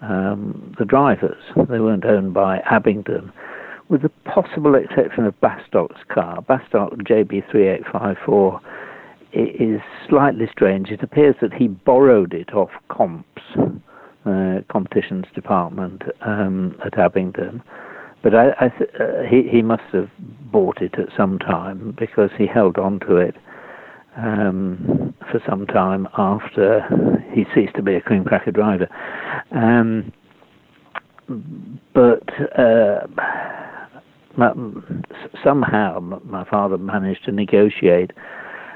[0.00, 1.42] um, the drivers.
[1.68, 3.32] They weren't owned by Abingdon,
[3.88, 6.42] with the possible exception of Bastock's car.
[6.42, 8.60] Bastock JB3854
[9.32, 10.90] is slightly strange.
[10.90, 13.42] It appears that he borrowed it off Comps,
[14.24, 17.62] uh, competitions department um, at Abingdon,
[18.22, 20.10] but I, I th- uh, he he must have
[20.50, 23.36] bought it at some time because he held on to it
[24.18, 26.82] um, for some time after
[27.32, 28.88] he ceased to be a cream cracker driver.
[29.52, 30.12] Um,
[31.94, 32.28] but
[32.58, 33.06] uh,
[35.44, 38.12] somehow my father managed to negotiate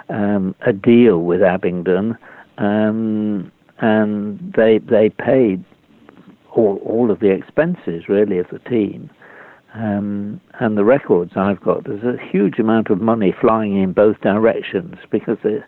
[0.09, 2.17] um, a deal with Abingdon,
[2.59, 5.65] um, and they they paid
[6.55, 9.11] all all of the expenses really of the team.
[9.75, 14.21] Um, and the records I've got, there's a huge amount of money flying in both
[14.21, 15.61] directions because the,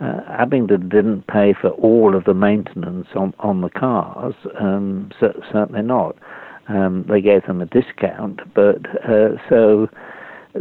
[0.00, 5.38] uh, Abingdon didn't pay for all of the maintenance on, on the cars, um, so,
[5.52, 6.16] certainly not.
[6.68, 9.88] Um, they gave them a discount, but uh, so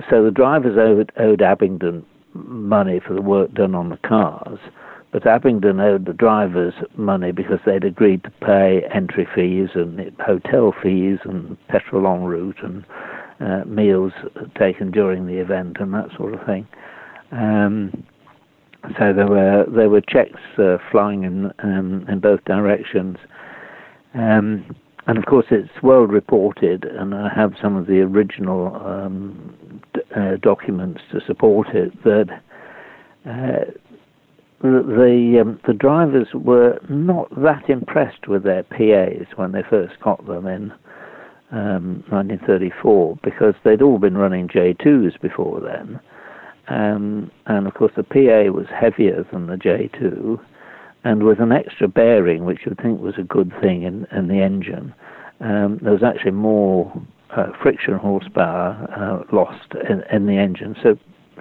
[0.09, 4.59] so the drivers owed, owed Abingdon money for the work done on the cars,
[5.15, 10.75] but Abingdon owed the drivers money because they'd agreed to pay entry fees and hotel
[10.83, 12.85] fees and petrol en route and
[13.39, 14.11] uh, meals
[14.59, 16.67] taken during the event and that sort of thing.
[17.31, 18.03] Um,
[18.99, 23.15] so there were there were checks uh, flying in um, in both directions.
[24.15, 24.75] Um,
[25.07, 30.01] and of course, it's well reported, and I have some of the original um, d-
[30.13, 32.03] uh, documents to support it.
[32.03, 32.41] That
[33.25, 33.71] uh,
[34.61, 40.25] the um, the drivers were not that impressed with their PAs when they first got
[40.25, 40.71] them in
[41.51, 45.99] um, 1934 because they'd all been running J2s before then,
[46.67, 50.39] um, and of course the PA was heavier than the J2
[51.05, 54.41] and with an extra bearing, which you'd think was a good thing in, in the
[54.41, 54.93] engine,
[55.39, 56.91] um, there was actually more
[57.29, 60.75] uh, friction horsepower uh, lost in, in, the engine.
[60.81, 60.97] So,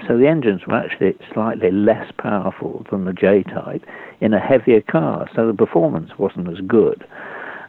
[0.07, 3.85] so the engines were actually slightly less powerful than the J type
[4.21, 5.29] in a heavier car.
[5.35, 7.07] So the performance wasn't as good.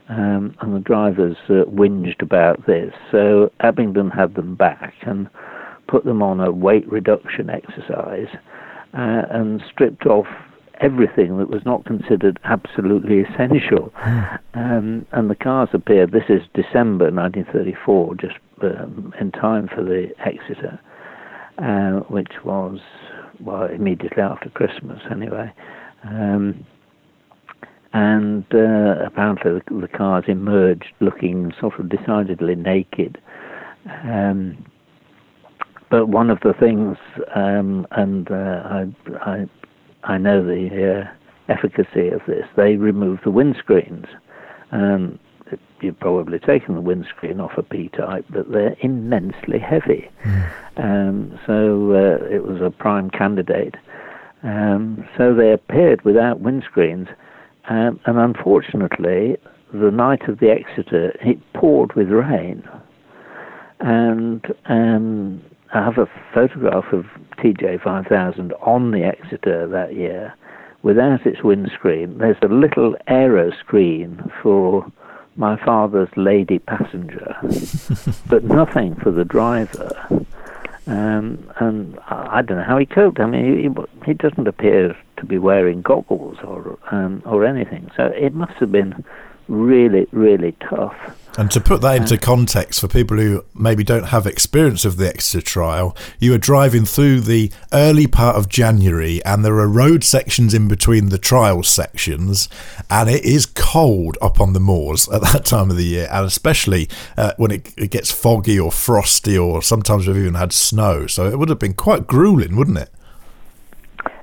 [0.08, 2.92] Um, and the drivers uh, whinged about this.
[3.10, 5.28] So Abingdon had them back and
[5.88, 8.28] put them on a weight reduction exercise
[8.94, 10.26] uh, and stripped off
[10.80, 13.92] everything that was not considered absolutely essential.
[14.54, 20.08] Um, and the cars appeared, this is December 1934, just um, in time for the
[20.24, 20.80] Exeter,
[21.58, 22.78] uh, which was,
[23.40, 25.52] well, immediately after Christmas anyway.
[26.04, 26.64] Um,
[27.92, 33.18] and uh, apparently the, the, cars emerged looking sort of decidedly naked.
[34.04, 34.64] Um,
[35.90, 36.98] but one of the things,
[37.34, 38.86] um, and uh, I,
[39.20, 39.46] I
[40.06, 42.44] I know the uh, efficacy of this.
[42.56, 44.06] They remove the windscreens.
[44.72, 45.18] Um,
[45.80, 50.08] you've probably taken the windscreen off a P-type, but they're immensely heavy.
[50.24, 50.50] Mm.
[50.76, 53.74] Um, so uh, it was a prime candidate.
[54.42, 57.08] Um, so they appeared without windscreens,
[57.68, 59.36] um, and unfortunately,
[59.72, 62.62] the night of the Exeter, it poured with rain,
[63.80, 65.42] and um,
[65.74, 67.06] I have a photograph of
[67.38, 70.34] TJ 5000 on the Exeter that year
[70.82, 72.18] without its windscreen.
[72.18, 74.86] There's a little aero screen for
[75.36, 77.36] my father's lady passenger,
[78.26, 80.06] but nothing for the driver.
[80.86, 83.18] Um, and I don't know how he coped.
[83.18, 87.90] I mean, he, he doesn't appear to be wearing goggles or um, or anything.
[87.96, 89.04] So it must have been
[89.48, 90.96] really, really tough.
[91.38, 95.06] And to put that into context for people who maybe don't have experience of the
[95.06, 100.02] Exeter trial, you were driving through the early part of January and there are road
[100.02, 102.48] sections in between the trial sections,
[102.88, 106.24] and it is cold up on the moors at that time of the year, and
[106.24, 106.88] especially
[107.18, 111.06] uh, when it, it, gets foggy or frosty, or sometimes we've even had snow.
[111.06, 112.90] So it would have been quite grueling, wouldn't it?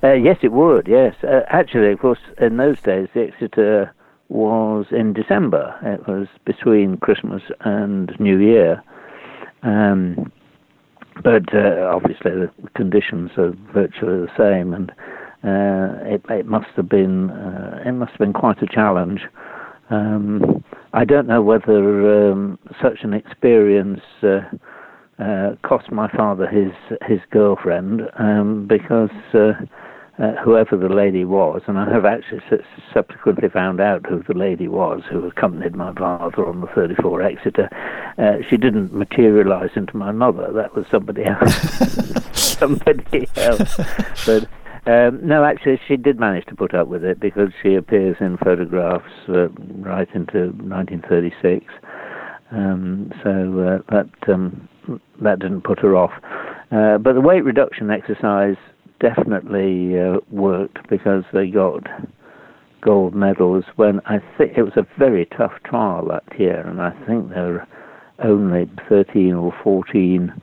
[0.04, 1.16] Uh, yes, it would, yes.
[1.24, 3.94] Uh, actually, of course, in those days, the Exeter
[4.34, 5.76] was in December.
[5.84, 8.84] It was between Christmas and New Year.
[9.62, 10.32] Um,
[11.24, 14.90] but uh, obviously the conditions are virtually the same, and
[15.44, 19.22] uh, it, it, must have been uh, it must have been quite a challenge.
[19.90, 20.64] Um,
[20.94, 24.40] I don't know whether um, such an experience uh,
[25.20, 26.72] uh, cost my father his
[27.08, 29.12] his girlfriend um, because
[30.24, 32.40] uh, whoever the lady was, and I have actually
[32.94, 37.70] subsequently found out who the lady was who accompanied my father on the 34 Exeter.
[38.18, 40.52] Uh, she didn't materialise into my mother.
[40.54, 41.54] That was somebody else.
[42.34, 43.76] somebody else.
[44.26, 44.48] But
[44.86, 48.38] um, no, actually, she did manage to put up with it because she appears in
[48.38, 51.66] photographs uh, right into 1936.
[52.52, 54.70] Um, so uh, that um,
[55.22, 56.12] that didn't put her off.
[56.72, 58.58] Uh, but the weight reduction exercise
[59.00, 61.84] definitely uh, worked because they got
[62.82, 66.92] gold medals when I think it was a very tough trial that year, and I
[67.06, 67.68] think there were
[68.24, 70.34] only 13 or 14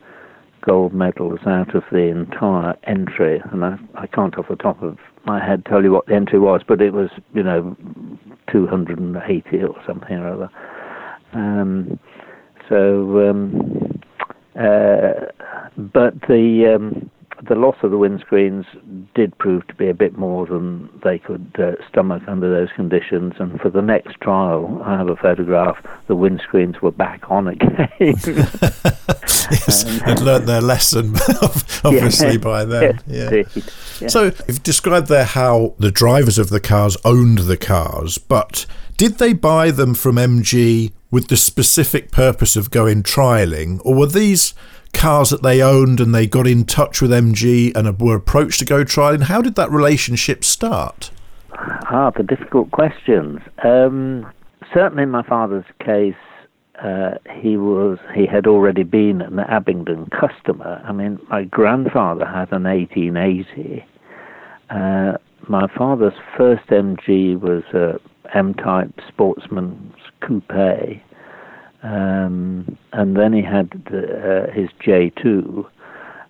[0.63, 4.99] gold medals out of the entire entry, and I, I can't off the top of
[5.25, 7.77] my head tell you what the entry was, but it was, you know,
[8.51, 10.51] 280 or something or other.
[11.33, 11.99] Um,
[12.69, 14.01] so, um,
[14.59, 15.27] uh,
[15.77, 17.11] but the um,
[17.49, 18.65] the loss of the windscreens
[19.15, 23.35] did prove to be a bit more than they could uh, stomach under those conditions.
[23.39, 25.77] And for the next trial, I have a photograph.
[26.07, 27.89] The windscreens were back on again.
[29.51, 31.15] yes, um, and learned their lesson,
[31.85, 33.01] obviously yeah, by then.
[33.07, 33.43] Yeah.
[34.01, 34.09] yeah.
[34.09, 38.67] So you've described there how the drivers of the cars owned the cars, but
[38.97, 44.07] did they buy them from MG with the specific purpose of going trialing, or were
[44.07, 44.55] these
[44.93, 48.65] cars that they owned and they got in touch with MG and were approached to
[48.65, 49.23] go trialing?
[49.23, 51.11] How did that relationship start?
[51.53, 53.41] Ah, the difficult questions.
[53.65, 54.31] Um,
[54.73, 56.15] certainly, in my father's case,
[56.83, 60.83] uh, he was he had already been an Abingdon customer.
[60.87, 63.85] I mean, my grandfather had an 1880.
[64.71, 65.19] Uh,
[65.49, 68.01] my father's first MG was a
[68.37, 71.01] M-type Sportsman's coupe,
[71.83, 75.67] um, and then he had the, uh, his J2.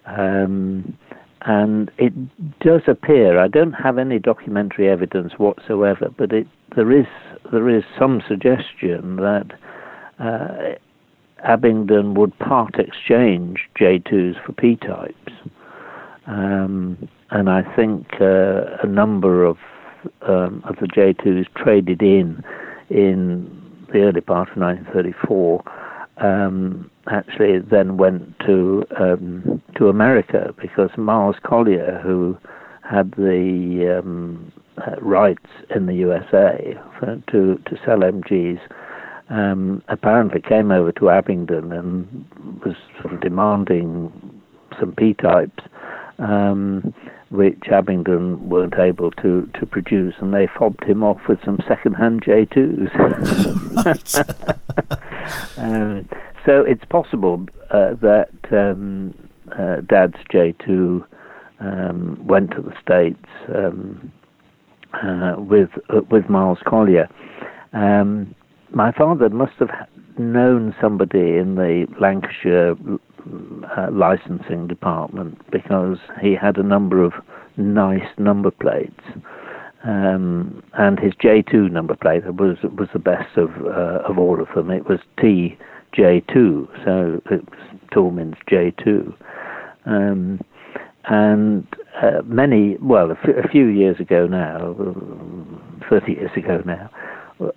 [0.06, 0.96] Um,
[1.42, 2.12] and it
[2.60, 6.46] does appear, I don't have any documentary evidence whatsoever, but it,
[6.76, 7.06] there, is,
[7.50, 9.46] there is some suggestion that
[10.18, 10.74] uh,
[11.42, 15.32] Abingdon would part exchange J2s for P types.
[16.26, 19.56] Um, and I think uh, a number of,
[20.22, 22.44] um, of the J2s traded in
[22.90, 23.59] in
[23.92, 25.62] the early part of 1934
[26.20, 32.36] um, actually then went to um, to America because Miles Collier, who
[32.82, 38.60] had the um, uh, rights in the USA for, to to sell MGs,
[39.30, 44.12] um, apparently came over to Abingdon and was sort of demanding
[44.78, 45.64] some P types.
[46.20, 46.94] Um,
[47.30, 52.24] which Abingdon weren't able to, to produce, and they fobbed him off with some second-hand
[52.24, 52.90] J2s.
[55.56, 56.08] um,
[56.44, 59.14] so it's possible uh, that um,
[59.56, 61.04] uh, Dad's J2
[61.60, 64.12] um, went to the States um,
[64.94, 67.08] uh, with uh, with Miles Collier.
[67.72, 68.34] Um,
[68.72, 69.70] my father must have
[70.18, 72.74] known somebody in the Lancashire
[73.76, 77.12] uh, licensing department because he had a number of
[77.56, 79.02] nice number plates.
[79.82, 84.48] Um, and his J2 number plate was was the best of uh, of all of
[84.54, 84.70] them.
[84.70, 87.58] It was TJ2, so it was
[87.90, 89.14] Toulmin's J2.
[89.86, 90.40] Um,
[91.06, 91.66] and
[92.02, 94.74] uh, many, well, a, f- a few years ago now,
[95.88, 96.90] 30 years ago now,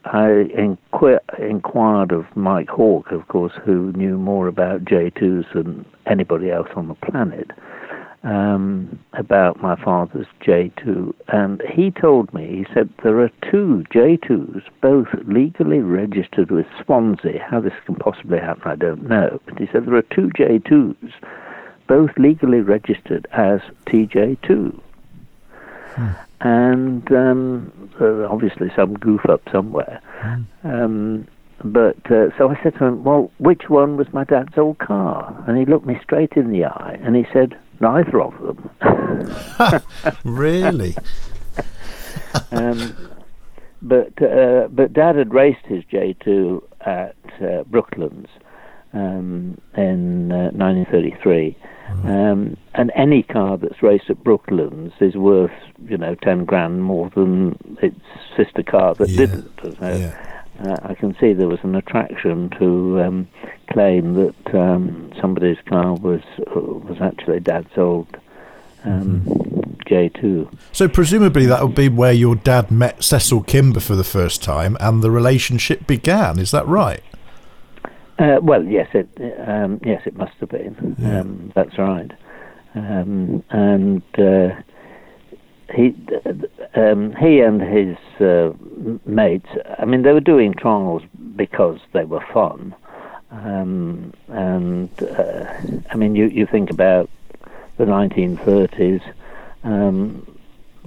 [0.06, 6.52] I inquir- inquired of Mike Hawke, of course, who knew more about J2s than anybody
[6.52, 7.52] else on the planet,
[8.24, 11.14] um, about my father's J2.
[11.28, 17.46] And he told me, he said, there are two J2s, both legally registered with Swansea.
[17.46, 19.42] How this can possibly happen, I don't know.
[19.46, 21.12] But he said, there are two J2s,
[21.88, 24.80] both legally registered as TJ2.
[25.96, 26.12] Hmm
[26.44, 27.90] and um,
[28.30, 30.02] obviously some goof up somewhere.
[30.22, 30.46] Mm.
[30.64, 31.28] Um,
[31.64, 35.44] but uh, so I said to him, "Well, which one was my dad's old car?"
[35.48, 39.82] And he looked me straight in the eye and he said, "Neither of them."
[40.26, 40.96] really?
[42.52, 42.94] um,
[43.82, 48.30] but uh, but Dad had raced his J2 at uh, Brooklands
[48.94, 51.58] um, in 1933
[51.90, 55.52] uh, um, and any car that's raced at Brooklands is worth,
[55.88, 58.00] you know, ten grand more than its
[58.36, 59.18] sister car that yeah.
[59.18, 59.52] didn't.
[59.62, 60.30] So, yeah.
[60.64, 63.28] Uh, I can see there was an attraction to um,
[63.72, 68.08] claim that um, somebody's car was uh, was actually Dad's old
[68.84, 69.70] um, mm-hmm.
[69.82, 70.58] J2.
[70.72, 74.78] So presumably that would be where your dad met Cecil Kimber for the first time,
[74.80, 76.40] and the relationship began.
[76.40, 77.04] Is that right?
[78.20, 79.10] Uh, well, yes, it
[79.48, 80.96] um, yes it must have been.
[81.00, 81.22] Yeah.
[81.22, 82.12] Um, that's right.
[82.76, 84.56] Um, and uh,
[85.74, 85.96] he
[86.76, 88.54] um, he and his uh,
[89.06, 89.50] mates.
[89.80, 91.04] I mean, they were doing trials
[91.36, 92.76] because they were fun.
[93.32, 95.54] Um, and uh,
[95.90, 97.10] I mean, you you think about
[97.78, 99.02] the 1930s.
[99.64, 100.28] Um,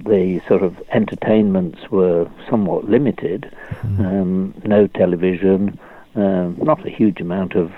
[0.05, 3.51] the sort of entertainments were somewhat limited.
[3.81, 4.67] Mm-hmm.
[4.67, 5.79] no television
[6.17, 7.69] um, not a huge amount of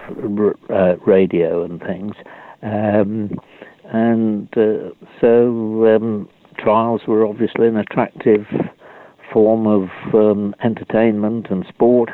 [0.70, 2.14] uh, radio and things.
[2.62, 3.32] Um,
[3.92, 8.46] and uh, so um, trials were obviously an attractive
[9.32, 12.10] form of um, entertainment and sport.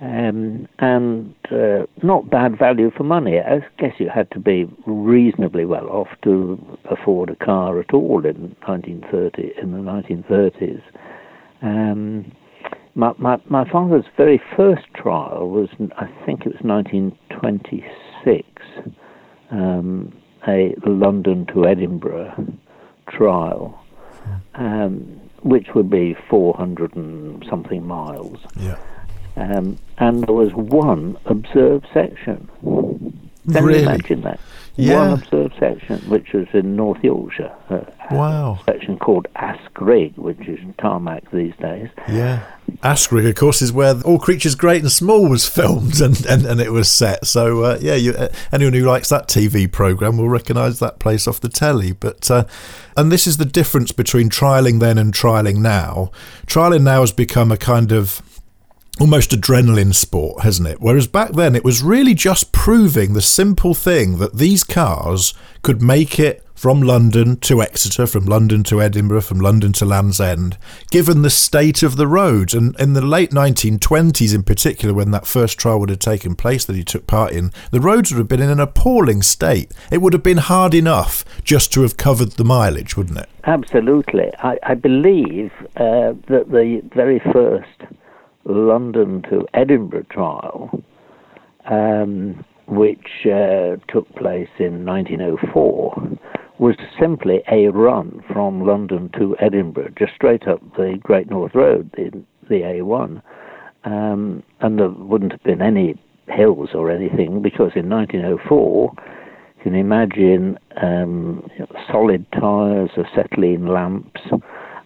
[0.00, 3.38] Um, and uh, not bad value for money.
[3.38, 6.58] I guess you had to be reasonably well off to
[6.90, 10.82] afford a car at all in 1930 in the 1930s.
[12.94, 18.48] My, my, my father's very first trial was, I think it was 1926,
[19.50, 20.16] um,
[20.46, 22.54] a London to Edinburgh
[23.08, 23.84] trial,
[24.54, 28.38] um, which would be 400 and something miles.
[28.56, 28.76] Yeah.
[29.36, 32.48] Um, and there was one observed section.
[32.62, 33.80] Can really?
[33.80, 34.38] you imagine that?
[34.76, 35.10] Yeah.
[35.10, 37.52] One observed section, which was in North Yorkshire.
[37.70, 38.58] Uh, wow.
[38.66, 41.88] section called Askrigg, which is tarmac these days.
[42.08, 42.44] Yeah.
[42.82, 46.60] Askrigg, of course, is where All Creatures Great and Small was filmed and, and, and
[46.60, 47.24] it was set.
[47.26, 51.28] So, uh, yeah, you, uh, anyone who likes that TV programme will recognise that place
[51.28, 51.92] off the telly.
[51.92, 52.44] But uh,
[52.96, 56.10] And this is the difference between trialling then and trialling now.
[56.46, 58.22] Trialling now has become a kind of
[59.00, 60.80] almost adrenaline sport, hasn't it?
[60.80, 65.82] Whereas back then it was really just proving the simple thing that these cars could
[65.82, 70.56] make it from London to Exeter, from London to Edinburgh, from London to Land's End,
[70.90, 72.54] given the state of the roads.
[72.54, 76.64] And in the late 1920s, in particular, when that first trial would have taken place
[76.64, 79.72] that he took part in, the roads would have been in an appalling state.
[79.90, 83.28] It would have been hard enough just to have covered the mileage, wouldn't it?
[83.44, 84.30] Absolutely.
[84.38, 87.92] I, I believe uh, that the very first
[88.44, 90.82] London to Edinburgh trial,
[91.70, 96.18] um, which uh, took place in 1904,
[96.58, 101.90] was simply a run from London to Edinburgh, just straight up the Great North Road,
[101.96, 102.10] the,
[102.48, 103.20] the A1.
[103.84, 108.92] Um, and there wouldn't have been any hills or anything because in 1904,
[109.56, 111.46] you can imagine um,
[111.90, 114.20] solid tyres, acetylene lamps.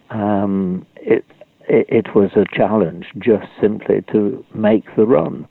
[0.09, 1.23] Um, it,
[1.69, 5.47] it, was a challenge just simply to make the run.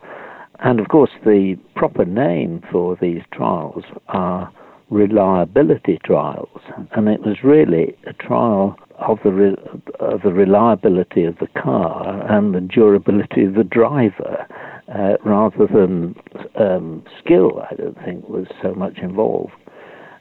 [0.60, 4.52] And of course, the proper name for these trials are
[4.90, 6.60] reliability trials,
[6.92, 9.56] and it was really a trial of the re-
[10.00, 14.46] of the reliability of the car and the durability of the driver,
[14.92, 16.16] uh, rather than
[16.58, 17.62] um, skill.
[17.70, 19.52] I don't think was so much involved.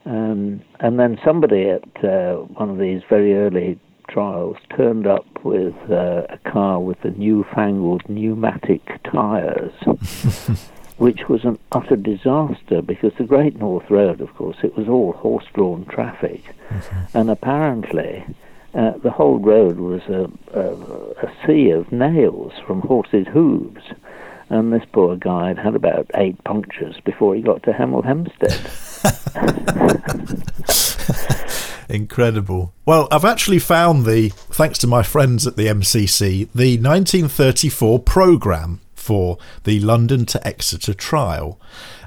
[0.06, 5.76] Um, and then somebody at uh, one of these very early trials turned up with
[5.89, 9.74] uh, a car with the newfangled pneumatic tyres.
[10.97, 15.14] which was an utter disaster because the Great North Road, of course, it was all
[15.14, 16.43] horse drawn traffic.
[16.70, 16.97] Mm-hmm.
[17.18, 18.26] And apparently,
[18.74, 23.84] uh, the whole road was a, a, a, sea of nails from horses' hooves.
[24.49, 28.51] And this poor guy had had about eight punctures before he got to Hemel Hempstead.
[31.89, 32.73] Incredible.
[32.85, 38.81] Well, I've actually found the, thanks to my friends at the MCC, the 1934 programme
[38.93, 41.59] for the London to Exeter trial.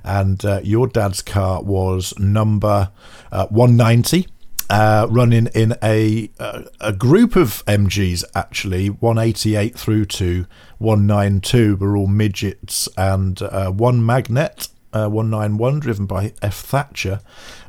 [0.05, 2.91] And uh, your dad's car was number
[3.33, 4.27] uh, 190.
[4.69, 10.47] Uh, running in a uh, a group of MGs actually 188 through to
[10.79, 16.61] 192 were all midgets and uh, one Magnette uh, 191 driven by F.
[16.61, 17.21] Thatcher.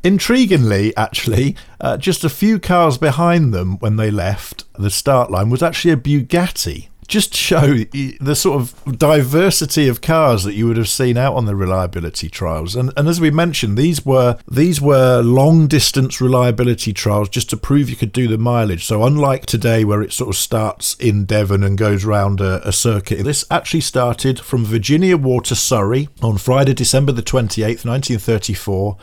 [0.02, 5.50] Intriguingly, actually, uh, just a few cars behind them when they left the start line
[5.50, 7.74] was actually a Bugatti just show
[8.20, 12.30] the sort of diversity of cars that you would have seen out on the reliability
[12.30, 12.74] trials.
[12.74, 17.56] And, and as we mentioned, these were these were long distance reliability trials just to
[17.58, 18.86] prove you could do the mileage.
[18.86, 22.72] So unlike today, where it sort of starts in Devon and goes round a, a
[22.72, 28.18] circuit, this actually started from Virginia Water, Surrey, on Friday, December the twenty eighth, nineteen
[28.18, 28.96] thirty four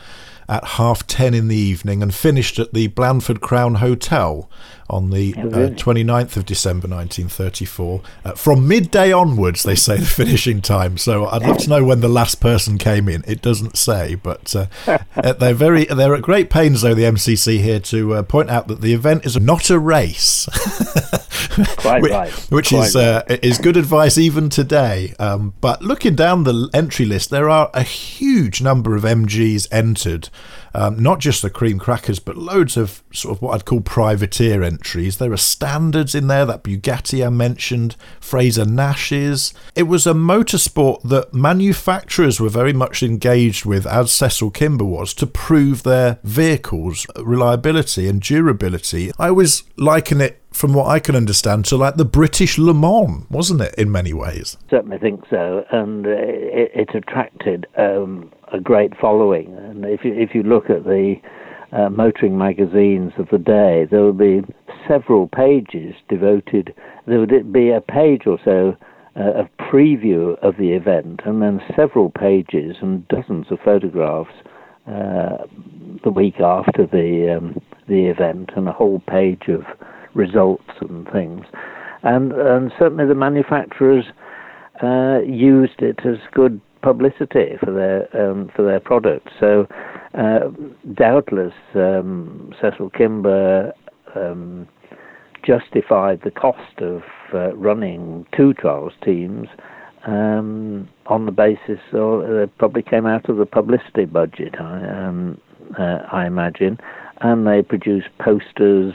[0.48, 4.50] at half ten in the evening and finished at the Blandford Crown Hotel
[4.90, 8.02] on the oh, uh, 29th of December 1934.
[8.24, 10.98] Uh, from midday onwards, they say the finishing time.
[10.98, 13.24] So I'd love to know when the last person came in.
[13.26, 14.66] It doesn't say, but uh,
[15.16, 18.68] uh they're very they're at great pains though the MCC here to uh, point out
[18.68, 20.48] that the event is not a race.
[21.76, 22.32] Quite which, right.
[22.50, 25.14] Which Quite is uh, is good advice even today.
[25.18, 30.28] Um, but looking down the entry list, there are a huge number of MGs entered.
[30.74, 34.62] Um, not just the cream crackers, but loads of sort of what I'd call privateer
[34.62, 35.18] entries.
[35.18, 39.52] There are standards in there, that Bugatti I mentioned, Frazer Nash's.
[39.74, 45.12] It was a motorsport that manufacturers were very much engaged with, as Cecil Kimber was,
[45.14, 49.10] to prove their vehicles' reliability and durability.
[49.18, 53.24] I always liken it from what I can understand, to like the British Le Mans,
[53.30, 54.56] wasn't it, in many ways?
[54.68, 59.56] Certainly think so, and uh, it, it attracted um, a great following.
[59.56, 61.16] And if you, if you look at the
[61.72, 64.42] uh, motoring magazines of the day, there would be
[64.88, 66.74] several pages devoted.
[67.06, 68.76] There would be a page or so
[69.16, 74.34] uh, of preview of the event, and then several pages and dozens of photographs
[74.86, 75.38] uh,
[76.02, 79.62] the week after the um, the event, and a whole page of
[80.14, 81.44] results and things.
[82.02, 84.06] And and certainly the manufacturers
[84.82, 89.32] uh, used it as good publicity for their um, for their products.
[89.38, 89.66] So
[90.14, 90.50] uh,
[90.94, 93.72] doubtless um, Cecil Kimber
[94.14, 94.66] um,
[95.44, 97.02] justified the cost of
[97.34, 99.48] uh, running two trials teams
[100.06, 105.40] um, on the basis, or uh, probably came out of the publicity budget, I, um,
[105.78, 106.78] uh, I imagine,
[107.20, 108.94] and they produced posters.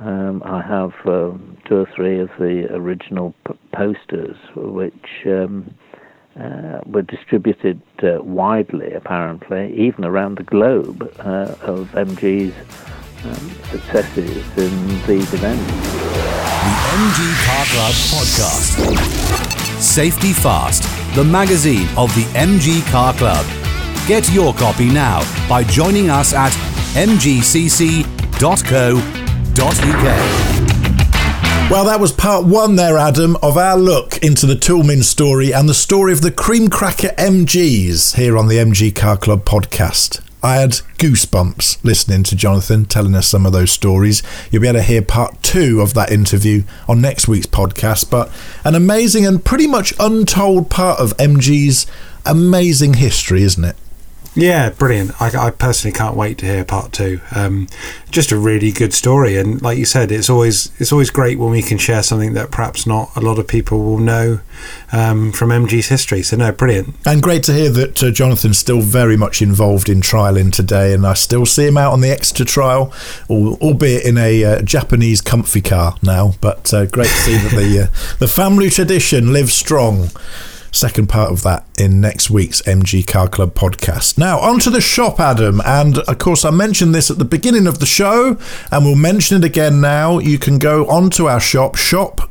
[0.00, 5.74] Um, I have um, two or three of the original p- posters, which um,
[6.38, 12.54] uh, were distributed uh, widely, apparently, even around the globe, uh, of MG's
[13.24, 15.66] um, successes in these events.
[15.66, 18.78] The MG Car Club Podcast.
[19.80, 20.84] Safety Fast,
[21.16, 23.44] the magazine of the MG Car Club.
[24.06, 26.52] Get your copy now by joining us at
[26.94, 28.08] mgcc.co.uk.
[31.68, 35.68] Well, that was part one there, Adam, of our look into the Toulmin story and
[35.68, 40.20] the story of the Cream Cracker MGs here on the MG Car Club podcast.
[40.44, 44.22] I had goosebumps listening to Jonathan telling us some of those stories.
[44.52, 48.08] You'll be able to hear part two of that interview on next week's podcast.
[48.10, 48.30] But
[48.64, 51.84] an amazing and pretty much untold part of MG's
[52.24, 53.74] amazing history, isn't it?
[54.34, 55.20] Yeah, brilliant.
[55.20, 57.20] I, I, personally can't wait to hear part two.
[57.34, 57.66] Um,
[58.10, 61.50] just a really good story, and like you said, it's always it's always great when
[61.50, 64.40] we can share something that perhaps not a lot of people will know
[64.92, 66.22] um, from MG's history.
[66.22, 66.94] So no, brilliant.
[67.04, 71.06] And great to hear that uh, Jonathan's still very much involved in trialing today, and
[71.06, 72.92] I still see him out on the Exeter trial,
[73.28, 76.34] albeit in a uh, Japanese comfy car now.
[76.40, 80.10] But uh, great to see that the uh, the family tradition lives strong
[80.70, 84.18] second part of that in next week's MG Car Club podcast.
[84.18, 85.60] Now, onto the shop, Adam.
[85.64, 88.38] And of course, I mentioned this at the beginning of the show,
[88.70, 90.18] and we'll mention it again now.
[90.18, 92.30] You can go onto our shop, shop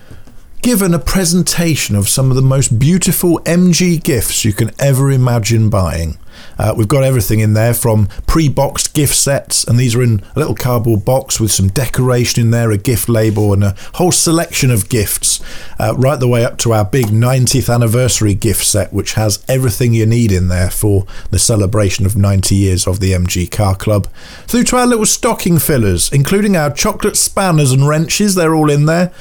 [0.62, 5.68] given a presentation of some of the most beautiful MG gifts you can ever imagine
[5.68, 6.16] buying.
[6.58, 10.22] Uh, we've got everything in there from pre boxed gift sets, and these are in
[10.34, 14.12] a little cardboard box with some decoration in there, a gift label, and a whole
[14.12, 15.40] selection of gifts,
[15.80, 19.92] uh, right the way up to our big 90th anniversary gift set, which has everything
[19.92, 24.06] you need in there for the celebration of 90 years of the MG Car Club.
[24.46, 28.86] Through to our little stocking fillers, including our chocolate spanners and wrenches, they're all in
[28.86, 29.12] there.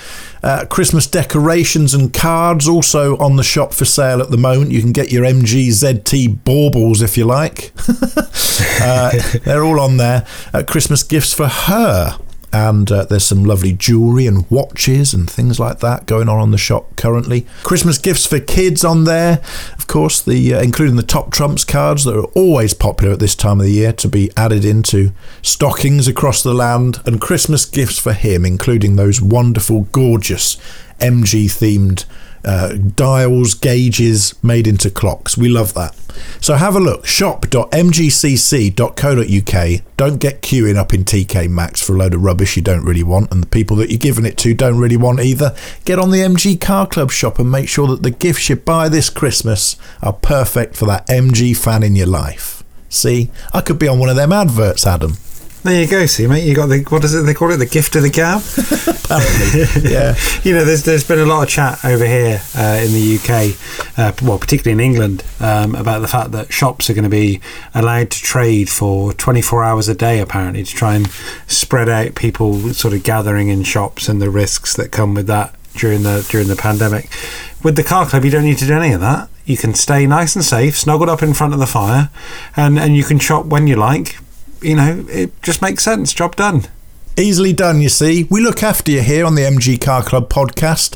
[0.44, 4.72] Uh, Christmas decorations and cards also on the shop for sale at the moment.
[4.72, 7.72] You can get your MG ZT baubles if you like.
[8.82, 9.12] uh,
[9.46, 10.26] they're all on there.
[10.54, 12.18] Uh, Christmas gifts for her
[12.54, 16.52] and uh, there's some lovely jewellery and watches and things like that going on on
[16.52, 17.46] the shop currently.
[17.64, 19.42] Christmas gifts for kids on there,
[19.78, 23.36] of course, the uh, including the top trumps cards that are always popular at this
[23.36, 28.00] time of the year to be added into stockings across the land, and Christmas gifts
[28.00, 30.56] for him, including those wonderful, gorgeous
[31.00, 32.06] MG themed
[32.44, 35.38] uh, dials, gauges made into clocks.
[35.38, 35.96] We love that.
[36.40, 39.98] So have a look shop.mgcc.co.uk.
[39.98, 43.04] Don't get queuing up in TK Maxx for a load of rubbish you don't really
[43.04, 45.56] want, and the people that you're giving it to don't really want either.
[45.86, 48.90] Get on the MG Car Club shop and make sure that the gifts you buy
[48.90, 52.64] this Christmas are perfect for that MG fan in your life.
[52.90, 55.18] See, I could be on one of them adverts, Adam.
[55.64, 56.44] There you go, see, mate.
[56.44, 57.58] You got the what is it they call it?
[57.58, 58.42] The gift of the gab.
[59.06, 60.16] Apparently, yeah.
[60.44, 64.00] you know, there's there's been a lot of chat over here uh, in the UK,
[64.00, 67.40] uh, well, particularly in England, um, about the fact that shops are going to be
[67.76, 71.12] allowed to trade for 24 hours a day, apparently, to try and
[71.46, 75.54] spread out people sort of gathering in shops and the risks that come with that
[75.76, 77.08] during the during the pandemic.
[77.62, 79.30] With the car club, you don't need to do any of that.
[79.46, 82.10] You can stay nice and safe, snuggled up in front of the fire,
[82.58, 84.18] and and you can shop when you like
[84.62, 86.14] you know, it just makes sense.
[86.14, 86.68] Job done.
[87.18, 88.26] Easily done, you see.
[88.30, 90.96] We look after you here on the MG Car Club podcast.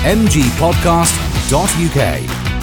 [0.04, 2.57] mgpodcast.uk.